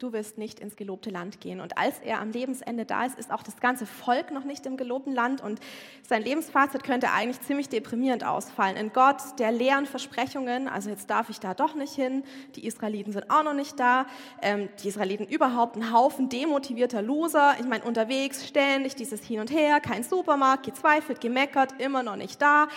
du 0.00 0.14
wirst 0.14 0.38
nicht 0.38 0.60
ins 0.60 0.76
gelobte 0.76 1.10
Land 1.10 1.40
gehen. 1.40 1.60
Und 1.60 1.76
als 1.76 1.98
er 2.00 2.20
am 2.20 2.30
Lebensende 2.30 2.86
da 2.86 3.04
ist, 3.04 3.18
ist 3.18 3.30
auch 3.30 3.42
das 3.42 3.60
ganze 3.60 3.84
Volk 3.84 4.30
noch 4.30 4.44
nicht 4.44 4.64
im 4.64 4.78
gelobten 4.78 5.12
Land 5.12 5.42
und 5.42 5.60
sein 6.02 6.22
Lebensfazit 6.22 6.82
könnte 6.82 7.12
eigentlich 7.12 7.40
ziemlich 7.42 7.68
deprimierend 7.68 8.24
ausfallen. 8.24 8.76
In 8.76 8.92
Gott, 8.92 9.18
der 9.38 9.52
leeren 9.52 9.84
Versprechungen, 9.84 10.68
also 10.68 10.88
jetzt 10.88 11.10
darf 11.10 11.28
ich 11.28 11.38
da 11.38 11.52
doch 11.52 11.74
nicht 11.74 11.94
hin, 11.94 12.24
die 12.56 12.66
Israeliten 12.66 13.12
sind 13.12 13.30
auch 13.30 13.44
noch 13.44 13.54
nicht 13.54 13.78
da, 13.78 14.06
ähm, 14.40 14.70
die 14.82 14.88
Israeliten 14.88 15.26
überhaupt 15.26 15.76
ein 15.76 15.92
Haufen 15.92 16.30
demotivierter 16.30 17.02
Loser, 17.02 17.56
ich 17.60 17.66
meine 17.66 17.84
unterwegs 17.84 18.48
ständig 18.48 18.94
dieses 18.94 19.22
Hin 19.22 19.40
und 19.40 19.50
Her, 19.50 19.80
kein 19.80 20.02
Supermarkt, 20.02 20.64
gezweifelt, 20.64 21.20
gemeckert, 21.20 21.74
immer 21.78 22.02
noch 22.02 22.16
nicht 22.16 22.40
da 22.40 22.68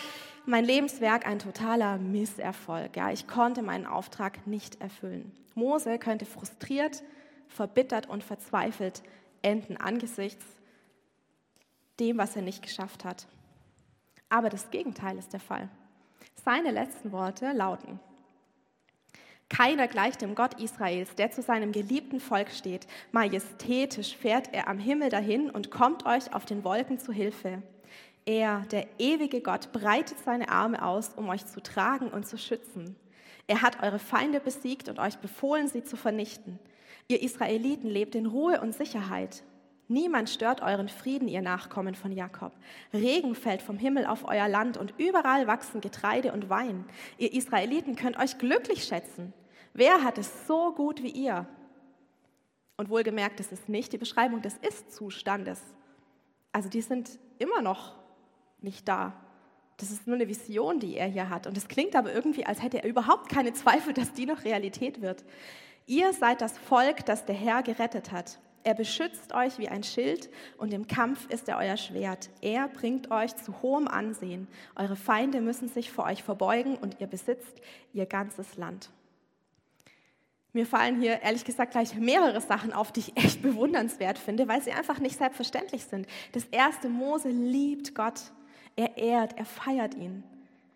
mein 0.45 0.65
Lebenswerk 0.65 1.25
ein 1.25 1.39
totaler 1.39 1.97
Misserfolg. 1.97 2.97
Ja, 2.97 3.11
ich 3.11 3.27
konnte 3.27 3.61
meinen 3.61 3.85
Auftrag 3.85 4.45
nicht 4.45 4.81
erfüllen. 4.81 5.31
Mose 5.55 5.99
könnte 5.99 6.25
frustriert, 6.25 7.03
verbittert 7.53 8.09
und 8.09 8.23
verzweifelt 8.23 9.03
enden 9.41 9.77
angesichts 9.77 10.45
dem, 11.99 12.17
was 12.17 12.35
er 12.35 12.41
nicht 12.41 12.63
geschafft 12.63 13.05
hat. 13.05 13.27
Aber 14.29 14.49
das 14.49 14.71
Gegenteil 14.71 15.17
ist 15.17 15.31
der 15.31 15.39
Fall. 15.39 15.69
Seine 16.43 16.71
letzten 16.71 17.11
Worte 17.11 17.51
lauten, 17.51 17.99
keiner 19.49 19.87
gleicht 19.87 20.21
dem 20.21 20.33
Gott 20.33 20.59
Israels, 20.59 21.13
der 21.13 21.29
zu 21.29 21.43
seinem 21.43 21.71
geliebten 21.71 22.19
Volk 22.19 22.49
steht. 22.49 22.87
Majestätisch 23.11 24.17
fährt 24.17 24.51
er 24.51 24.67
am 24.67 24.79
Himmel 24.79 25.09
dahin 25.09 25.51
und 25.51 25.69
kommt 25.69 26.07
euch 26.07 26.33
auf 26.33 26.45
den 26.45 26.63
Wolken 26.63 26.97
zu 26.97 27.13
Hilfe. 27.13 27.61
Er, 28.25 28.61
der 28.71 28.87
ewige 28.97 29.41
Gott, 29.41 29.71
breitet 29.71 30.17
seine 30.25 30.49
Arme 30.49 30.83
aus, 30.83 31.09
um 31.15 31.29
euch 31.29 31.45
zu 31.45 31.61
tragen 31.61 32.07
und 32.07 32.25
zu 32.25 32.39
schützen. 32.39 32.95
Er 33.45 33.61
hat 33.61 33.83
eure 33.83 33.99
Feinde 33.99 34.39
besiegt 34.39 34.89
und 34.89 34.97
euch 34.97 35.17
befohlen, 35.17 35.67
sie 35.67 35.83
zu 35.83 35.97
vernichten. 35.97 36.57
Ihr 37.07 37.21
Israeliten 37.21 37.89
lebt 37.89 38.15
in 38.15 38.25
Ruhe 38.25 38.61
und 38.61 38.73
Sicherheit. 38.73 39.43
Niemand 39.87 40.29
stört 40.29 40.61
euren 40.61 40.87
Frieden, 40.87 41.27
ihr 41.27 41.41
Nachkommen 41.41 41.93
von 41.93 42.11
Jakob. 42.11 42.53
Regen 42.93 43.35
fällt 43.35 43.61
vom 43.61 43.77
Himmel 43.77 44.05
auf 44.05 44.25
euer 44.27 44.47
Land 44.47 44.77
und 44.77 44.93
überall 44.97 45.45
wachsen 45.45 45.81
Getreide 45.81 46.31
und 46.31 46.49
Wein. 46.49 46.85
Ihr 47.17 47.33
Israeliten 47.33 47.95
könnt 47.95 48.17
euch 48.17 48.37
glücklich 48.37 48.85
schätzen. 48.85 49.33
Wer 49.73 50.03
hat 50.03 50.17
es 50.17 50.47
so 50.47 50.73
gut 50.73 51.03
wie 51.03 51.09
ihr? 51.09 51.45
Und 52.77 52.89
wohlgemerkt, 52.89 53.39
das 53.39 53.51
ist 53.51 53.69
nicht 53.69 53.91
die 53.93 53.97
Beschreibung 53.97 54.41
des 54.41 54.55
Ist-Zustandes. 54.55 55.61
Also 56.51 56.69
die 56.69 56.81
sind 56.81 57.19
immer 57.37 57.61
noch 57.61 57.95
nicht 58.61 58.87
da. 58.87 59.13
Das 59.77 59.91
ist 59.91 60.07
nur 60.07 60.15
eine 60.15 60.27
Vision, 60.27 60.79
die 60.79 60.95
er 60.95 61.07
hier 61.07 61.29
hat. 61.29 61.45
Und 61.45 61.57
es 61.57 61.67
klingt 61.67 61.95
aber 61.95 62.13
irgendwie, 62.13 62.45
als 62.45 62.61
hätte 62.61 62.83
er 62.83 62.89
überhaupt 62.89 63.29
keine 63.29 63.53
Zweifel, 63.53 63.93
dass 63.93 64.13
die 64.13 64.25
noch 64.25 64.45
Realität 64.45 65.01
wird. 65.01 65.23
Ihr 65.85 66.13
seid 66.13 66.41
das 66.41 66.57
Volk, 66.57 67.05
das 67.05 67.25
der 67.25 67.35
Herr 67.35 67.63
gerettet 67.63 68.11
hat. 68.11 68.39
Er 68.63 68.73
beschützt 68.73 69.33
euch 69.33 69.59
wie 69.59 69.67
ein 69.67 69.83
Schild 69.83 70.29
und 70.57 70.73
im 70.73 70.87
Kampf 70.87 71.29
ist 71.29 71.49
er 71.49 71.57
euer 71.57 71.75
Schwert. 71.75 72.29
Er 72.41 72.69
bringt 72.69 73.11
euch 73.11 73.35
zu 73.35 73.61
hohem 73.61 73.89
Ansehen. 73.89 74.47
Eure 74.75 74.95
Feinde 74.95 75.41
müssen 75.41 75.67
sich 75.67 75.91
vor 75.91 76.05
euch 76.05 76.23
verbeugen 76.23 76.77
und 76.77 77.01
ihr 77.01 77.07
besitzt 77.07 77.61
ihr 77.91 78.05
ganzes 78.05 78.55
Land. 78.55 78.89
Mir 80.53 80.65
fallen 80.65 81.01
hier 81.01 81.21
ehrlich 81.23 81.43
gesagt 81.43 81.71
gleich 81.71 81.95
mehrere 81.95 82.39
Sachen 82.39 82.71
auf, 82.71 82.93
die 82.93 83.01
ich 83.01 83.17
echt 83.17 83.41
bewundernswert 83.41 84.17
finde, 84.17 84.47
weil 84.47 84.61
sie 84.61 84.71
einfach 84.71 84.99
nicht 84.99 85.17
selbstverständlich 85.17 85.83
sind. 85.83 86.07
Das 86.31 86.45
erste, 86.45 86.87
Mose 86.87 87.29
liebt 87.29 87.95
Gott. 87.95 88.31
Er 88.77 88.97
ehrt, 88.97 89.37
er 89.37 89.45
feiert 89.45 89.95
ihn. 89.95 90.23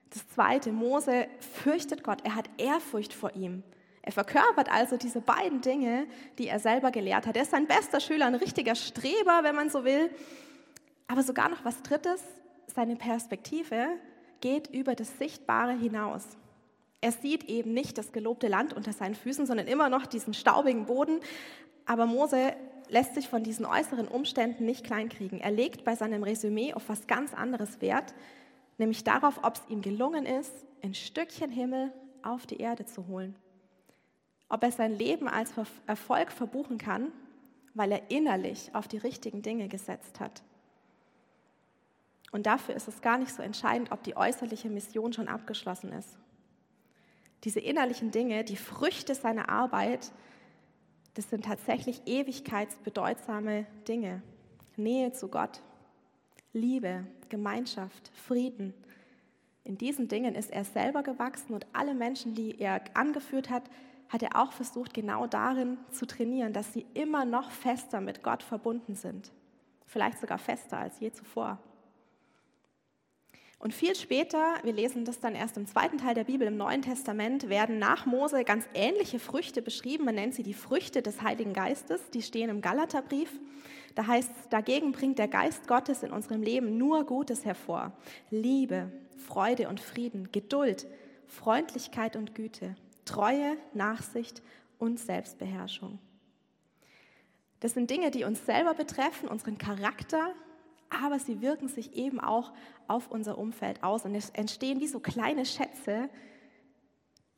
Das 0.09 0.27
zweite, 0.29 0.71
Mose 0.71 1.27
fürchtet 1.39 2.03
Gott, 2.03 2.19
er 2.23 2.35
hat 2.35 2.49
Ehrfurcht 2.57 3.13
vor 3.13 3.35
ihm. 3.35 3.63
Er 4.07 4.13
verkörpert 4.13 4.71
also 4.71 4.95
diese 4.95 5.19
beiden 5.19 5.59
Dinge, 5.59 6.07
die 6.37 6.47
er 6.47 6.59
selber 6.59 6.91
gelehrt 6.91 7.27
hat. 7.27 7.35
Er 7.35 7.41
ist 7.41 7.51
sein 7.51 7.67
bester 7.67 7.99
Schüler, 7.99 8.27
ein 8.27 8.35
richtiger 8.35 8.73
Streber, 8.73 9.41
wenn 9.41 9.53
man 9.53 9.69
so 9.69 9.83
will. 9.83 10.09
Aber 11.09 11.23
sogar 11.23 11.49
noch 11.49 11.65
was 11.65 11.83
Drittes, 11.83 12.23
seine 12.67 12.95
Perspektive 12.95 13.85
geht 14.39 14.73
über 14.73 14.95
das 14.95 15.17
Sichtbare 15.17 15.73
hinaus. 15.73 16.23
Er 17.01 17.11
sieht 17.11 17.49
eben 17.49 17.73
nicht 17.73 17.97
das 17.97 18.13
gelobte 18.13 18.47
Land 18.47 18.71
unter 18.71 18.93
seinen 18.93 19.13
Füßen, 19.13 19.45
sondern 19.45 19.67
immer 19.67 19.89
noch 19.89 20.05
diesen 20.05 20.33
staubigen 20.33 20.85
Boden. 20.85 21.19
Aber 21.85 22.05
Mose 22.05 22.53
lässt 22.87 23.13
sich 23.13 23.27
von 23.27 23.43
diesen 23.43 23.65
äußeren 23.65 24.07
Umständen 24.07 24.63
nicht 24.63 24.85
kleinkriegen. 24.85 25.41
Er 25.41 25.51
legt 25.51 25.83
bei 25.83 25.97
seinem 25.97 26.23
Resümee 26.23 26.73
auf 26.73 26.87
was 26.87 27.07
ganz 27.07 27.33
anderes 27.33 27.81
Wert, 27.81 28.13
nämlich 28.77 29.03
darauf, 29.03 29.43
ob 29.43 29.55
es 29.55 29.63
ihm 29.67 29.81
gelungen 29.81 30.25
ist, 30.25 30.53
ein 30.81 30.93
Stückchen 30.93 31.51
Himmel 31.51 31.91
auf 32.23 32.45
die 32.45 32.61
Erde 32.61 32.85
zu 32.85 33.07
holen. 33.07 33.35
Ob 34.49 34.63
er 34.63 34.71
sein 34.71 34.93
Leben 34.93 35.27
als 35.27 35.51
Erfolg 35.87 36.31
verbuchen 36.31 36.77
kann, 36.77 37.11
weil 37.73 37.91
er 37.91 38.09
innerlich 38.09 38.73
auf 38.73 38.87
die 38.87 38.97
richtigen 38.97 39.41
Dinge 39.41 39.67
gesetzt 39.67 40.19
hat. 40.19 40.41
Und 42.31 42.45
dafür 42.45 42.75
ist 42.75 42.87
es 42.87 43.01
gar 43.01 43.17
nicht 43.17 43.33
so 43.33 43.41
entscheidend, 43.41 43.91
ob 43.91 44.03
die 44.03 44.17
äußerliche 44.17 44.69
Mission 44.69 45.13
schon 45.13 45.27
abgeschlossen 45.27 45.91
ist. 45.93 46.17
Diese 47.43 47.59
innerlichen 47.59 48.11
Dinge, 48.11 48.43
die 48.43 48.57
Früchte 48.57 49.15
seiner 49.15 49.49
Arbeit, 49.49 50.11
das 51.13 51.29
sind 51.29 51.45
tatsächlich 51.45 52.01
ewigkeitsbedeutsame 52.05 53.65
Dinge. 53.87 54.21
Nähe 54.75 55.13
zu 55.13 55.27
Gott, 55.29 55.61
Liebe, 56.53 57.05
Gemeinschaft, 57.29 58.11
Frieden. 58.13 58.73
In 59.63 59.77
diesen 59.77 60.07
Dingen 60.07 60.35
ist 60.35 60.51
er 60.51 60.63
selber 60.63 61.03
gewachsen 61.03 61.53
und 61.53 61.65
alle 61.73 61.93
Menschen, 61.93 62.35
die 62.35 62.59
er 62.59 62.81
angeführt 62.93 63.49
hat, 63.49 63.63
hat 64.09 64.23
er 64.23 64.41
auch 64.41 64.51
versucht, 64.51 64.93
genau 64.93 65.27
darin 65.27 65.77
zu 65.91 66.05
trainieren, 66.05 66.53
dass 66.53 66.73
sie 66.73 66.85
immer 66.93 67.25
noch 67.25 67.51
fester 67.51 68.01
mit 68.01 68.23
Gott 68.23 68.43
verbunden 68.43 68.95
sind. 68.95 69.31
Vielleicht 69.85 70.19
sogar 70.19 70.37
fester 70.37 70.77
als 70.77 70.99
je 70.99 71.11
zuvor. 71.11 71.59
Und 73.59 73.73
viel 73.73 73.95
später, 73.95 74.55
wir 74.61 74.73
lesen 74.73 75.03
das 75.03 75.19
dann 75.19 75.33
erst 75.33 75.57
im 75.57 75.65
zweiten 75.65 75.97
Teil 75.97 76.13
der 76.13 76.25
Bibel, 76.25 76.47
im 76.47 76.57
Neuen 76.57 76.83
Testament, 76.83 77.49
werden 77.49 77.79
nach 77.79 78.05
Mose 78.05 78.43
ganz 78.43 78.65
ähnliche 78.75 79.17
Früchte 79.17 79.63
beschrieben. 79.63 80.05
Man 80.05 80.15
nennt 80.15 80.35
sie 80.35 80.43
die 80.43 80.53
Früchte 80.53 81.01
des 81.01 81.23
Heiligen 81.23 81.53
Geistes. 81.53 82.11
Die 82.11 82.21
stehen 82.21 82.49
im 82.49 82.61
Galaterbrief. 82.61 83.31
Da 83.95 84.05
heißt 84.05 84.29
es, 84.39 84.49
dagegen 84.49 84.91
bringt 84.91 85.17
der 85.17 85.27
Geist 85.27 85.67
Gottes 85.67 86.03
in 86.03 86.11
unserem 86.11 86.43
Leben 86.43 86.77
nur 86.77 87.03
Gutes 87.05 87.45
hervor. 87.45 87.93
Liebe, 88.29 88.91
Freude 89.17 89.69
und 89.69 89.79
Frieden, 89.79 90.31
Geduld, 90.31 90.85
Freundlichkeit 91.25 92.15
und 92.15 92.35
Güte, 92.35 92.75
Treue, 93.07 93.57
Nachsicht 93.73 94.43
und 94.77 94.99
Selbstbeherrschung. 94.99 95.99
Das 97.59 97.73
sind 97.73 97.89
Dinge, 97.89 98.11
die 98.11 98.23
uns 98.23 98.45
selber 98.45 98.73
betreffen, 98.75 99.27
unseren 99.27 99.57
Charakter, 99.57 100.33
aber 100.89 101.17
sie 101.19 101.41
wirken 101.41 101.67
sich 101.67 101.93
eben 101.93 102.19
auch 102.19 102.53
auf 102.87 103.09
unser 103.09 103.37
Umfeld 103.37 103.83
aus. 103.83 104.05
Und 104.05 104.13
es 104.13 104.29
entstehen 104.29 104.79
wie 104.79 104.87
so 104.87 104.99
kleine 104.99 105.45
Schätze, 105.45 106.09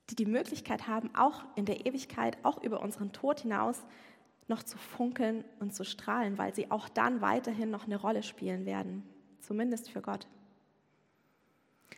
die 0.10 0.16
die 0.16 0.26
Möglichkeit 0.26 0.88
haben, 0.88 1.12
auch 1.16 1.46
in 1.56 1.66
der 1.66 1.86
Ewigkeit, 1.86 2.38
auch 2.44 2.62
über 2.62 2.82
unseren 2.82 3.12
Tod 3.12 3.42
hinaus, 3.42 3.82
noch 4.48 4.64
zu 4.64 4.78
funkeln 4.78 5.46
und 5.60 5.74
zu 5.74 5.86
strahlen, 5.86 6.38
weil 6.38 6.54
sie 6.54 6.72
auch 6.72 6.90
dann 6.90 7.22
weiterhin 7.22 7.70
noch 7.70 7.86
eine 7.86 7.98
Rolle 7.98 8.24
spielen 8.24 8.66
werden, 8.66 9.08
zumindest 9.40 9.90
für 9.90 10.02
Gott. 10.02 10.28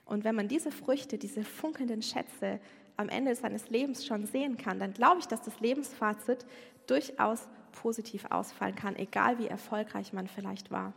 Und 0.05 0.25
wenn 0.25 0.35
man 0.35 0.49
diese 0.49 0.71
Früchte, 0.71 1.17
diese 1.17 1.43
funkelnden 1.43 2.01
Schätze 2.01 2.59
am 3.01 3.09
Ende 3.09 3.35
seines 3.35 3.69
Lebens 3.69 4.05
schon 4.05 4.25
sehen 4.25 4.57
kann, 4.57 4.79
dann 4.79 4.93
glaube 4.93 5.19
ich, 5.19 5.27
dass 5.27 5.41
das 5.41 5.59
Lebensfazit 5.59 6.45
durchaus 6.87 7.47
positiv 7.71 8.25
ausfallen 8.29 8.75
kann, 8.75 8.95
egal 8.95 9.39
wie 9.39 9.47
erfolgreich 9.47 10.13
man 10.13 10.27
vielleicht 10.27 10.71
war. 10.71 10.93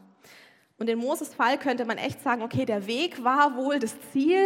Und 0.76 0.88
in 0.88 0.98
Moses 0.98 1.32
Fall 1.32 1.56
könnte 1.56 1.84
man 1.84 1.98
echt 1.98 2.20
sagen, 2.20 2.42
okay, 2.42 2.64
der 2.64 2.88
Weg 2.88 3.22
war 3.22 3.56
wohl 3.56 3.78
das 3.78 3.94
Ziel. 4.10 4.40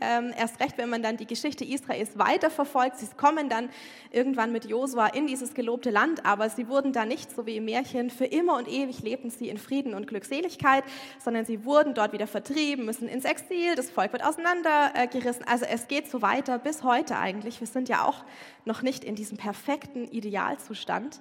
Ähm, 0.00 0.32
erst 0.36 0.58
recht, 0.60 0.76
wenn 0.76 0.88
man 0.88 1.04
dann 1.04 1.16
die 1.16 1.26
Geschichte 1.26 1.64
Israels 1.64 2.18
weiterverfolgt. 2.18 2.98
Sie 2.98 3.06
kommen 3.16 3.48
dann 3.48 3.70
irgendwann 4.10 4.50
mit 4.50 4.64
Josua 4.64 5.06
in 5.06 5.28
dieses 5.28 5.54
gelobte 5.54 5.90
Land, 5.90 6.26
aber 6.26 6.50
sie 6.50 6.66
wurden 6.68 6.92
da 6.92 7.04
nicht 7.04 7.30
so 7.30 7.46
wie 7.46 7.56
im 7.56 7.64
Märchen, 7.64 8.10
für 8.10 8.24
immer 8.24 8.56
und 8.56 8.66
ewig 8.66 9.02
lebten 9.02 9.30
sie 9.30 9.48
in 9.48 9.56
Frieden 9.56 9.94
und 9.94 10.08
Glückseligkeit, 10.08 10.82
sondern 11.18 11.44
sie 11.44 11.64
wurden 11.64 11.94
dort 11.94 12.12
wieder 12.12 12.26
vertrieben, 12.26 12.84
müssen 12.84 13.08
ins 13.08 13.24
Exil, 13.24 13.76
das 13.76 13.90
Volk 13.90 14.12
wird 14.12 14.24
auseinandergerissen. 14.24 15.44
Also 15.46 15.64
es 15.64 15.86
geht 15.86 16.10
so 16.10 16.22
weiter 16.22 16.58
bis 16.58 16.82
heute 16.82 17.18
eigentlich. 17.18 17.60
Wir 17.60 17.68
sind 17.68 17.88
ja 17.88 18.04
auch 18.04 18.24
noch 18.64 18.82
nicht 18.82 19.04
in 19.04 19.14
diesem 19.14 19.36
perfekten 19.36 20.08
Idealzustand. 20.08 21.20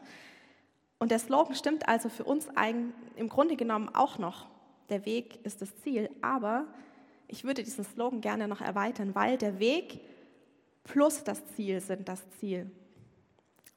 Und 0.99 1.11
der 1.11 1.19
Slogan 1.19 1.55
stimmt 1.55 1.87
also 1.87 2.09
für 2.09 2.23
uns 2.23 2.47
im 3.15 3.29
Grunde 3.29 3.55
genommen 3.55 3.89
auch 3.93 4.17
noch. 4.17 4.47
Der 4.89 5.05
Weg 5.05 5.39
ist 5.45 5.61
das 5.61 5.75
Ziel, 5.77 6.09
aber 6.21 6.65
ich 7.27 7.43
würde 7.43 7.63
diesen 7.63 7.83
Slogan 7.83 8.21
gerne 8.21 8.47
noch 8.47 8.61
erweitern, 8.61 9.13
weil 9.13 9.37
der 9.37 9.59
Weg 9.59 9.99
plus 10.83 11.23
das 11.23 11.45
Ziel 11.55 11.81
sind 11.81 12.07
das 12.07 12.23
Ziel. 12.39 12.71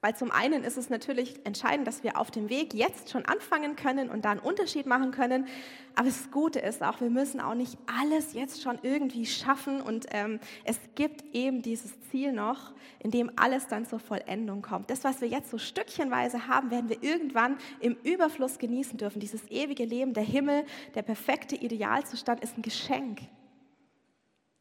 Weil 0.03 0.17
zum 0.17 0.31
einen 0.31 0.65
ist 0.65 0.79
es 0.79 0.89
natürlich 0.89 1.45
entscheidend, 1.45 1.87
dass 1.87 2.03
wir 2.03 2.17
auf 2.17 2.31
dem 2.31 2.49
Weg 2.49 2.73
jetzt 2.73 3.11
schon 3.11 3.27
anfangen 3.27 3.77
können 3.77 4.09
und 4.09 4.25
da 4.25 4.31
einen 4.31 4.41
Unterschied 4.41 4.87
machen 4.87 5.11
können. 5.11 5.47
Aber 5.95 6.07
das 6.09 6.31
Gute 6.31 6.59
ist 6.59 6.83
auch, 6.83 7.03
wir 7.03 7.11
müssen 7.11 7.39
auch 7.39 7.55
nicht 7.55 7.77
alles 7.87 8.33
jetzt 8.33 8.63
schon 8.63 8.79
irgendwie 8.83 9.27
schaffen. 9.27 9.83
Und 9.83 10.07
ähm, 10.13 10.41
es 10.65 10.81
gibt 10.95 11.23
eben 11.35 11.61
dieses 11.61 11.93
Ziel 12.11 12.33
noch, 12.33 12.73
in 12.99 13.11
dem 13.11 13.31
alles 13.37 13.67
dann 13.67 13.85
zur 13.85 13.99
Vollendung 13.99 14.63
kommt. 14.63 14.91
Das, 14.91 15.05
was 15.05 15.21
wir 15.21 15.29
jetzt 15.29 15.51
so 15.51 15.59
stückchenweise 15.59 16.49
haben, 16.49 16.71
werden 16.71 16.89
wir 16.89 17.03
irgendwann 17.03 17.59
im 17.81 17.95
Überfluss 18.03 18.59
genießen 18.59 18.97
dürfen. 18.97 19.21
Dieses 19.21 19.47
ewige 19.51 19.85
Leben, 19.85 20.15
der 20.15 20.25
Himmel, 20.25 20.65
der 20.95 21.03
perfekte 21.03 21.57
Idealzustand 21.57 22.43
ist 22.43 22.57
ein 22.57 22.63
Geschenk. 22.63 23.21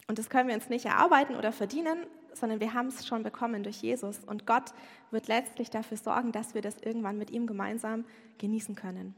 Und 0.08 0.20
das 0.20 0.30
können 0.30 0.50
wir 0.50 0.56
uns 0.56 0.68
nicht 0.68 0.86
erarbeiten 0.86 1.36
oder 1.36 1.54
verdienen, 1.54 2.06
sondern 2.34 2.60
wir 2.60 2.74
haben 2.74 2.88
es 2.88 3.08
schon 3.08 3.24
bekommen 3.24 3.64
durch 3.64 3.82
Jesus. 3.82 4.20
Und 4.26 4.46
Gott 4.46 4.74
wird 5.12 5.28
letztlich 5.28 5.70
dafür 5.70 5.98
sorgen, 5.98 6.32
dass 6.32 6.54
wir 6.54 6.62
das 6.62 6.78
irgendwann 6.80 7.18
mit 7.18 7.32
ihm 7.32 7.48
gemeinsam 7.48 8.06
genießen 8.38 8.76
können. 8.76 9.16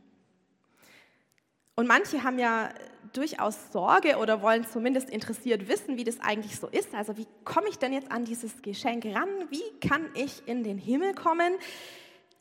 Und 1.75 1.87
manche 1.87 2.23
haben 2.23 2.37
ja 2.37 2.69
durchaus 3.13 3.71
Sorge 3.71 4.17
oder 4.17 4.41
wollen 4.41 4.65
zumindest 4.65 5.09
interessiert 5.09 5.67
wissen, 5.67 5.97
wie 5.97 6.03
das 6.03 6.19
eigentlich 6.19 6.59
so 6.59 6.67
ist. 6.67 6.93
Also 6.93 7.17
wie 7.17 7.25
komme 7.43 7.69
ich 7.69 7.77
denn 7.77 7.93
jetzt 7.93 8.11
an 8.11 8.25
dieses 8.25 8.61
Geschenk 8.61 9.05
ran? 9.05 9.29
Wie 9.49 9.87
kann 9.87 10.07
ich 10.13 10.47
in 10.47 10.63
den 10.63 10.77
Himmel 10.77 11.13
kommen? 11.15 11.53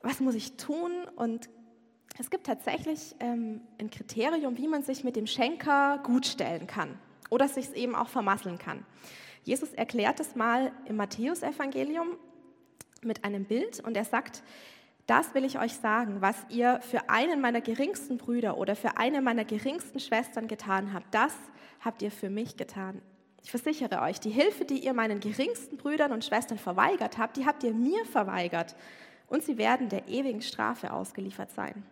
Was 0.03 0.21
muss 0.21 0.35
ich 0.35 0.57
tun? 0.57 0.93
Und 1.17 1.49
es 2.19 2.29
gibt 2.31 2.47
tatsächlich 2.47 3.15
ähm, 3.21 3.63
ein 3.81 3.91
Kriterium, 3.91 4.59
wie 4.59 4.69
man 4.69 4.83
sich 4.83 5.05
mit 5.05 5.17
dem 5.17 5.27
Schenker 5.27 6.01
gut 6.03 6.27
stellen 6.27 6.67
kann 6.67 6.99
oder 7.31 7.49
sich 7.49 7.67
es 7.67 7.73
eben 7.73 7.95
auch 7.95 8.09
vermasseln 8.09 8.59
kann. 8.59 8.85
Jesus 9.45 9.73
erklärt 9.73 10.21
es 10.21 10.37
mal 10.37 10.73
im 10.87 10.97
Matthäusevangelium 10.97 12.17
mit 13.03 13.25
einem 13.25 13.45
Bild 13.45 13.81
und 13.81 13.97
er 13.97 14.05
sagt, 14.05 14.43
das 15.07 15.35
will 15.35 15.45
ich 15.45 15.59
euch 15.59 15.75
sagen, 15.75 16.21
was 16.21 16.37
ihr 16.51 16.81
für 16.83 17.11
einen 17.11 17.41
meiner 17.41 17.61
geringsten 17.61 18.17
Brüder 18.17 18.59
oder 18.59 18.77
für 18.77 18.97
eine 18.97 19.23
meiner 19.23 19.45
geringsten 19.45 19.99
Schwestern 19.99 20.47
getan 20.47 20.93
habt, 20.93 21.13
das 21.13 21.35
habt 21.81 22.03
ihr 22.03 22.11
für 22.11 22.31
mich 22.31 22.57
getan. 22.57 23.03
Ich 23.43 23.51
versichere 23.51 24.03
euch, 24.03 24.21
die 24.21 24.31
Hilfe, 24.31 24.65
die 24.65 24.85
ihr 24.85 24.93
meinen 24.93 25.19
geringsten 25.19 25.79
Brüdern 25.79 26.13
und 26.13 26.25
Schwestern 26.25 26.59
verweigert 26.59 27.19
habt, 27.19 27.37
die 27.37 27.47
habt 27.47 27.65
ihr 27.65 27.73
mir 27.73 28.05
verweigert 28.05 28.77
und 29.27 29.43
sie 29.43 29.57
werden 29.57 29.89
der 29.89 30.09
ewigen 30.09 30.43
Strafe 30.43 30.93
ausgeliefert 30.93 31.51
sein. 31.51 31.83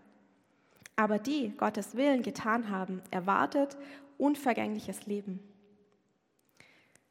Aber 0.94 1.18
die 1.18 1.50
Gottes 1.56 1.96
Willen 1.96 2.22
getan 2.22 2.70
haben, 2.70 3.00
erwartet 3.10 3.76
unvergängliches 4.18 5.06
Leben. 5.06 5.40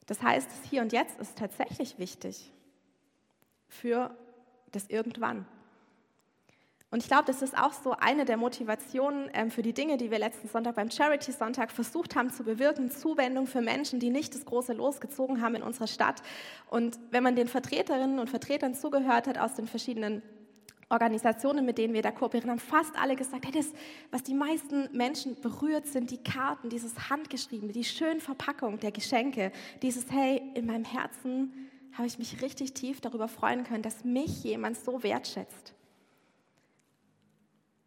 Das 0.07 0.21
heißt, 0.23 0.49
das 0.49 0.69
Hier 0.69 0.81
und 0.81 0.91
Jetzt 0.91 1.19
ist 1.19 1.37
tatsächlich 1.37 1.99
wichtig 1.99 2.51
für 3.67 4.15
das 4.71 4.87
Irgendwann. 4.87 5.45
Und 6.89 7.03
ich 7.03 7.09
glaube, 7.09 7.25
das 7.25 7.41
ist 7.41 7.57
auch 7.57 7.73
so 7.73 7.91
eine 7.91 8.23
der 8.23 8.37
Motivationen 8.37 9.29
ähm, 9.33 9.51
für 9.51 9.61
die 9.61 9.73
Dinge, 9.73 9.97
die 9.97 10.09
wir 10.09 10.19
letzten 10.19 10.47
Sonntag 10.47 10.75
beim 10.75 10.89
Charity 10.89 11.33
Sonntag 11.33 11.69
versucht 11.69 12.15
haben 12.15 12.31
zu 12.31 12.45
bewirken, 12.45 12.89
Zuwendung 12.89 13.45
für 13.45 13.61
Menschen, 13.61 13.99
die 13.99 14.09
nicht 14.09 14.33
das 14.33 14.45
große 14.45 14.71
Los 14.71 15.01
gezogen 15.01 15.41
haben 15.41 15.55
in 15.55 15.63
unserer 15.63 15.87
Stadt. 15.87 16.23
Und 16.69 16.97
wenn 17.11 17.23
man 17.23 17.35
den 17.35 17.49
Vertreterinnen 17.49 18.19
und 18.19 18.29
Vertretern 18.29 18.73
zugehört 18.73 19.27
hat 19.27 19.37
aus 19.37 19.55
den 19.55 19.67
verschiedenen 19.67 20.21
Organisationen, 20.89 21.65
mit 21.65 21.77
denen 21.77 21.93
wir 21.93 22.01
da 22.01 22.11
kooperieren, 22.11 22.49
haben 22.49 22.59
fast 22.59 22.97
alle 22.97 23.15
gesagt, 23.15 23.45
hey, 23.45 23.51
das, 23.51 23.73
was 24.09 24.23
die 24.23 24.33
meisten 24.33 24.89
Menschen 24.95 25.39
berührt, 25.41 25.85
sind 25.85 26.11
die 26.11 26.23
Karten, 26.23 26.69
dieses 26.69 27.09
Handgeschriebene, 27.09 27.73
die 27.73 27.83
schöne 27.83 28.21
Verpackung 28.21 28.79
der 28.79 28.91
Geschenke, 28.91 29.51
dieses, 29.81 30.09
hey, 30.11 30.41
in 30.53 30.65
meinem 30.65 30.85
Herzen 30.85 31.69
habe 31.93 32.07
ich 32.07 32.17
mich 32.19 32.41
richtig 32.41 32.73
tief 32.73 33.01
darüber 33.01 33.27
freuen 33.27 33.63
können, 33.63 33.83
dass 33.83 34.05
mich 34.05 34.43
jemand 34.43 34.77
so 34.77 35.03
wertschätzt. 35.03 35.73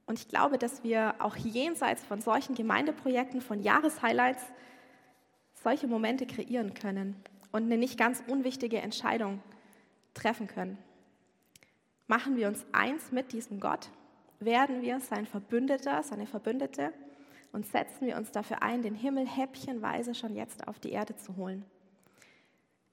Und 0.05 0.19
ich 0.19 0.29
glaube, 0.29 0.59
dass 0.59 0.83
wir 0.83 1.15
auch 1.21 1.37
jenseits 1.37 2.03
von 2.05 2.21
solchen 2.21 2.55
Gemeindeprojekten, 2.55 3.41
von 3.41 3.63
Jahreshighlights, 3.63 4.43
solche 5.63 5.87
Momente 5.87 6.27
kreieren 6.27 6.75
können 6.75 7.17
und 7.53 7.65
eine 7.65 7.79
nicht 7.79 7.97
ganz 7.97 8.23
unwichtige 8.27 8.79
Entscheidung 8.79 9.41
treffen 10.13 10.49
können. 10.49 10.79
Machen 12.11 12.37
wir 12.37 12.49
uns 12.49 12.67
eins 12.73 13.13
mit 13.13 13.33
diesem 13.33 13.61
Gott? 13.61 13.89
Werden 14.41 14.83
wir 14.83 14.99
sein 14.99 15.27
Verbündeter, 15.27 16.03
seine 16.03 16.27
Verbündete? 16.27 16.93
Und 17.53 17.67
setzen 17.67 18.05
wir 18.05 18.17
uns 18.17 18.33
dafür 18.33 18.65
ein, 18.65 18.83
den 18.83 18.97
Himmel 18.97 19.29
häppchenweise 19.29 20.17
schon 20.17 20.35
jetzt 20.35 20.67
auf 20.67 20.81
die 20.81 20.91
Erde 20.91 21.15
zu 21.15 21.37
holen? 21.37 21.65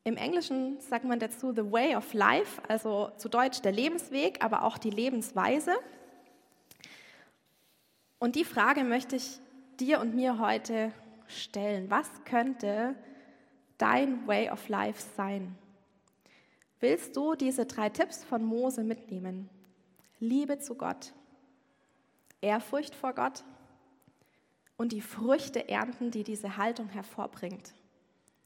Im 0.04 0.18
Englischen 0.18 0.80
sagt 0.82 1.04
man 1.04 1.18
dazu 1.18 1.52
the 1.52 1.72
way 1.72 1.96
of 1.96 2.14
life, 2.14 2.62
also 2.68 3.10
zu 3.18 3.28
Deutsch 3.28 3.64
der 3.64 3.72
Lebensweg, 3.72 4.46
aber 4.46 4.62
auch 4.62 4.78
die 4.78 4.92
Lebensweise. 4.92 5.74
Und 8.20 8.36
die 8.36 8.46
Frage 8.46 8.84
möchte 8.84 9.16
ich 9.16 9.40
dir 9.80 10.00
und 10.00 10.14
mir 10.14 10.38
heute 10.38 10.92
stellen. 11.26 11.90
Was 11.90 12.08
könnte 12.24 12.94
dein 13.80 14.28
way 14.28 14.52
of 14.52 14.70
life 14.70 15.04
sein? 15.16 15.58
Willst 16.80 17.16
du 17.16 17.36
diese 17.36 17.66
drei 17.66 17.90
Tipps 17.90 18.24
von 18.24 18.44
Mose 18.44 18.84
mitnehmen? 18.84 19.50
Liebe 20.20 20.60
zu 20.60 20.76
Gott, 20.76 21.14
Ehrfurcht 22.42 22.94
vor 22.94 23.14
Gott 23.14 23.44
und 24.78 24.92
die 24.92 25.02
Früchte 25.02 25.70
ernten, 25.70 26.12
die 26.12 26.24
diese 26.24 26.58
Haltung 26.58 26.90
hervorbringt. 26.90 27.74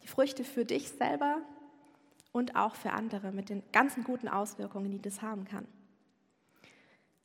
Die 0.04 0.08
Früchte 0.08 0.44
für 0.44 0.66
dich 0.66 0.90
selber 0.90 1.42
und 2.32 2.56
auch 2.56 2.76
für 2.76 2.92
andere 2.92 3.32
mit 3.32 3.50
den 3.50 3.64
ganzen 3.74 4.04
guten 4.04 4.28
Auswirkungen, 4.30 4.92
die 4.92 5.02
das 5.02 5.22
haben 5.22 5.46
kann. 5.46 5.68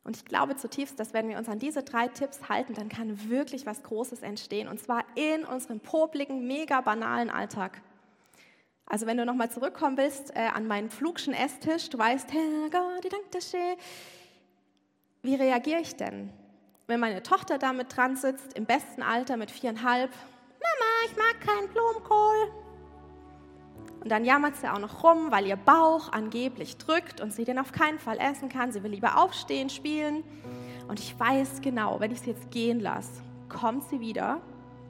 Und 0.03 0.16
ich 0.16 0.25
glaube 0.25 0.57
zutiefst, 0.57 1.01
dass 1.01 1.14
wenn 1.14 1.29
wir 1.29 1.38
uns 1.38 1.49
an 1.49 1.59
diese 1.59 1.83
drei 1.83 2.07
Tipps 2.07 2.49
halten, 2.49 2.75
dann 2.75 2.88
kann 2.88 3.29
wirklich 3.29 3.66
was 3.66 3.83
Großes 3.83 4.23
entstehen. 4.23 4.69
Und 4.69 4.79
zwar 4.79 5.05
in 5.16 5.45
unserem 5.45 5.81
popligen, 5.81 6.47
mega 6.47 6.81
banalen 6.81 7.31
Alltag. 7.31 7.83
Also 8.88 9.07
wenn 9.07 9.16
du 9.16 9.27
nochmal 9.27 9.51
zurückkommen 9.51 9.96
willst 9.96 10.35
äh, 10.37 10.46
an 10.55 10.66
meinen 10.68 10.90
Flugschen 10.90 11.35
Esstisch, 11.35 11.90
du 11.90 11.99
weißt, 11.99 12.29
wie 15.22 15.35
reagiere 15.35 15.81
ich 15.81 15.96
denn, 15.96 16.33
wenn 16.87 17.01
meine 17.01 17.22
Tochter 17.22 17.59
da 17.59 17.72
mit 17.72 17.96
dran 17.96 18.14
sitzt, 18.14 18.57
im 18.57 18.64
besten 18.64 19.03
Alter 19.03 19.37
mit 19.37 19.51
viereinhalb, 19.51 20.11
Mama, 20.11 21.11
ich 21.11 21.16
mag 21.16 21.40
keinen 21.40 21.68
Blumenkohl. 21.68 22.53
Und 24.03 24.09
dann 24.11 24.25
jammert 24.25 24.57
sie 24.57 24.72
auch 24.72 24.79
noch 24.79 25.03
rum, 25.03 25.33
weil 25.33 25.46
ihr 25.46 25.57
Bauch 25.57 26.12
angeblich 26.12 26.77
drückt 26.77 27.20
und 27.20 27.33
sie 27.33 27.44
den 27.44 27.59
auf 27.59 27.72
keinen 27.72 27.99
Fall 27.99 28.18
essen 28.18 28.49
kann. 28.49 28.70
Sie 28.70 28.85
will 28.85 28.92
lieber 28.92 29.18
aufstehen, 29.18 29.68
spielen. 29.68 30.22
Und 30.87 31.01
ich 31.01 31.18
weiß 31.18 31.61
genau, 31.61 31.99
wenn 31.99 32.12
ich 32.12 32.20
sie 32.20 32.31
jetzt 32.31 32.53
gehen 32.53 32.79
lasse, 32.79 33.20
kommt 33.49 33.83
sie 33.88 33.99
wieder, 33.99 34.40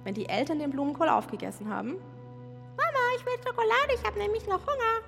wenn 0.05 0.13
die 0.13 0.29
Eltern 0.29 0.59
den 0.59 0.71
Blumenkohl 0.71 1.09
aufgegessen 1.09 1.71
haben 1.71 1.97
ich 3.17 3.25
will 3.25 3.33
Schokolade, 3.45 3.95
ich 3.95 4.05
habe 4.05 4.19
nämlich 4.19 4.47
noch 4.47 4.61
Hunger. 4.67 5.03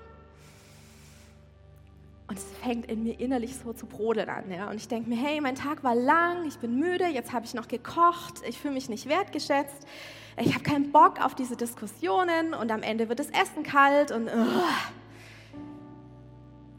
Und 2.28 2.38
es 2.38 2.44
fängt 2.62 2.90
in 2.90 3.04
mir 3.04 3.18
innerlich 3.18 3.56
so 3.56 3.72
zu 3.72 3.86
brodeln 3.86 4.28
an. 4.28 4.50
Ja? 4.50 4.68
Und 4.68 4.76
ich 4.76 4.88
denke 4.88 5.08
mir, 5.08 5.16
hey, 5.16 5.40
mein 5.40 5.54
Tag 5.54 5.82
war 5.82 5.94
lang, 5.94 6.46
ich 6.46 6.58
bin 6.58 6.78
müde, 6.78 7.06
jetzt 7.06 7.32
habe 7.32 7.46
ich 7.46 7.54
noch 7.54 7.68
gekocht, 7.68 8.42
ich 8.46 8.58
fühle 8.58 8.74
mich 8.74 8.88
nicht 8.88 9.08
wertgeschätzt, 9.08 9.86
ich 10.36 10.54
habe 10.54 10.62
keinen 10.62 10.92
Bock 10.92 11.24
auf 11.24 11.34
diese 11.34 11.56
Diskussionen 11.56 12.54
und 12.54 12.70
am 12.70 12.82
Ende 12.82 13.08
wird 13.08 13.18
das 13.18 13.30
Essen 13.30 13.62
kalt 13.62 14.10
und... 14.10 14.26
Uh. 14.26 14.62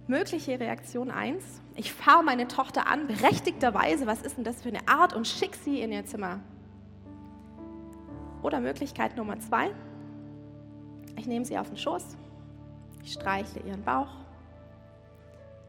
Mögliche 0.08 0.60
Reaktion 0.60 1.12
1, 1.12 1.44
ich 1.76 1.94
fahre 1.94 2.24
meine 2.24 2.48
Tochter 2.48 2.88
an, 2.88 3.06
berechtigterweise, 3.06 4.08
was 4.08 4.24
ist 4.24 4.38
denn 4.38 4.44
das 4.44 4.64
für 4.64 4.70
eine 4.70 4.88
Art 4.88 5.14
und 5.14 5.28
schick 5.28 5.56
sie 5.56 5.82
in 5.82 5.92
ihr 5.92 6.04
Zimmer. 6.04 6.40
Oder 8.42 8.60
Möglichkeit 8.60 9.18
Nummer 9.18 9.40
2, 9.40 9.70
ich 11.20 11.28
nehme 11.28 11.46
sie 11.46 11.58
auf 11.58 11.68
den 11.68 11.78
Schoß, 11.78 12.18
ich 13.04 13.14
streichle 13.14 13.62
ihren 13.62 13.84
Bauch, 13.84 14.10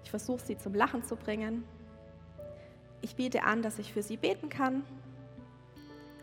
ich 0.05 0.11
versuche 0.11 0.44
sie 0.44 0.57
zum 0.57 0.74
Lachen 0.74 1.05
zu 1.05 1.16
bringen, 1.16 1.64
ich 3.03 3.16
biete 3.16 3.44
an, 3.44 3.62
dass 3.62 3.78
ich 3.78 3.92
für 3.92 4.03
sie 4.03 4.16
beten 4.16 4.48
kann 4.48 4.82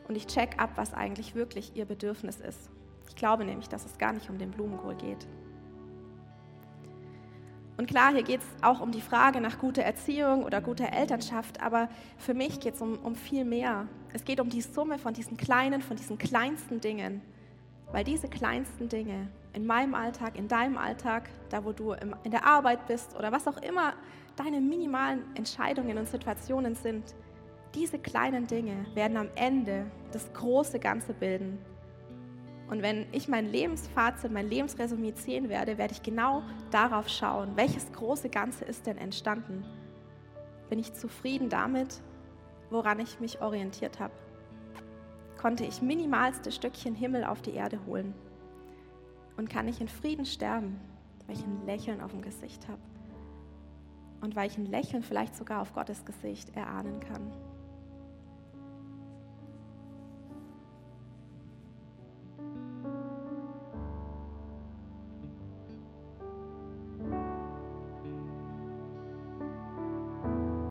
und 0.07 0.15
ich 0.15 0.28
check 0.28 0.61
ab, 0.61 0.71
was 0.75 0.93
eigentlich 0.93 1.36
wirklich 1.36 1.75
ihr 1.75 1.86
Bedürfnis 1.86 2.39
ist. 2.39 2.69
Ich 3.07 3.15
glaube 3.15 3.45
nämlich, 3.45 3.67
dass 3.69 3.86
es 3.86 3.97
gar 3.97 4.13
nicht 4.13 4.30
um 4.30 4.38
den 4.38 4.51
Blumenkohl 4.51 4.95
geht. 4.95 5.28
Und 7.78 7.88
klar, 7.88 8.11
hier 8.11 8.23
geht 8.23 8.41
es 8.41 8.63
auch 8.63 8.80
um 8.80 8.91
die 8.91 9.01
Frage 9.01 9.39
nach 9.39 9.59
guter 9.59 9.84
Erziehung 9.84 10.43
oder 10.43 10.61
guter 10.61 10.91
Elternschaft, 10.91 11.61
aber 11.61 11.89
für 12.17 12.34
mich 12.34 12.59
geht 12.59 12.73
es 12.73 12.82
um, 12.82 12.97
um 12.99 13.15
viel 13.15 13.45
mehr. 13.45 13.88
Es 14.13 14.25
geht 14.25 14.39
um 14.39 14.49
die 14.49 14.61
Summe 14.61 14.97
von 14.97 15.13
diesen 15.13 15.38
kleinen, 15.38 15.82
von 15.84 15.95
diesen 15.95 16.17
kleinsten 16.17 16.82
Dingen. 16.82 17.21
Weil 17.91 18.03
diese 18.03 18.27
kleinsten 18.27 18.89
Dinge 18.89 19.29
in 19.53 19.65
meinem 19.65 19.95
Alltag, 19.95 20.38
in 20.38 20.47
deinem 20.47 20.77
Alltag, 20.77 21.29
da 21.49 21.63
wo 21.63 21.71
du 21.71 21.93
in 21.93 22.31
der 22.31 22.45
Arbeit 22.45 22.85
bist 22.88 23.15
oder 23.17 23.31
was 23.31 23.47
auch 23.47 23.57
immer 23.61 23.93
deine 24.35 24.61
minimalen 24.61 25.23
Entscheidungen 25.35 25.97
und 25.97 26.07
Situationen 26.07 26.75
sind, 26.75 27.15
diese 27.73 27.99
kleinen 27.99 28.47
Dinge 28.47 28.85
werden 28.93 29.17
am 29.17 29.29
Ende 29.35 29.85
das 30.11 30.31
große 30.33 30.79
Ganze 30.79 31.13
bilden. 31.13 31.59
Und 32.69 32.81
wenn 32.81 33.07
ich 33.13 33.27
mein 33.27 33.45
Lebensfazit, 33.45 34.31
mein 34.31 34.49
Lebensresümee 34.49 35.13
ziehen 35.13 35.47
werde, 35.47 35.77
werde 35.77 35.93
ich 35.93 36.03
genau 36.03 36.43
darauf 36.69 37.07
schauen, 37.07 37.55
welches 37.55 37.91
große 37.93 38.29
Ganze 38.29 38.65
ist 38.65 38.85
denn 38.85 38.97
entstanden. 38.97 39.63
Bin 40.69 40.79
ich 40.79 40.93
zufrieden 40.93 41.49
damit, 41.49 42.01
woran 42.69 42.99
ich 42.99 43.21
mich 43.21 43.41
orientiert 43.41 43.99
habe? 43.99 44.13
Konnte 45.47 45.63
ich 45.63 45.81
minimalste 45.81 46.51
Stückchen 46.51 46.93
Himmel 46.93 47.23
auf 47.23 47.41
die 47.41 47.53
Erde 47.53 47.79
holen? 47.85 48.13
Und 49.37 49.49
kann 49.49 49.69
ich 49.69 49.79
in 49.79 49.87
Frieden 49.87 50.25
sterben, 50.25 50.77
weil 51.25 51.37
ich 51.37 51.41
ein 51.45 51.65
Lächeln 51.65 52.01
auf 52.01 52.11
dem 52.11 52.21
Gesicht 52.21 52.67
habe? 52.67 52.81
Und 54.19 54.35
weil 54.35 54.49
ich 54.49 54.57
ein 54.57 54.65
Lächeln 54.65 55.03
vielleicht 55.03 55.37
sogar 55.37 55.61
auf 55.61 55.71
Gottes 55.71 56.03
Gesicht 56.03 56.53
erahnen 56.53 56.99
kann. 56.99 57.31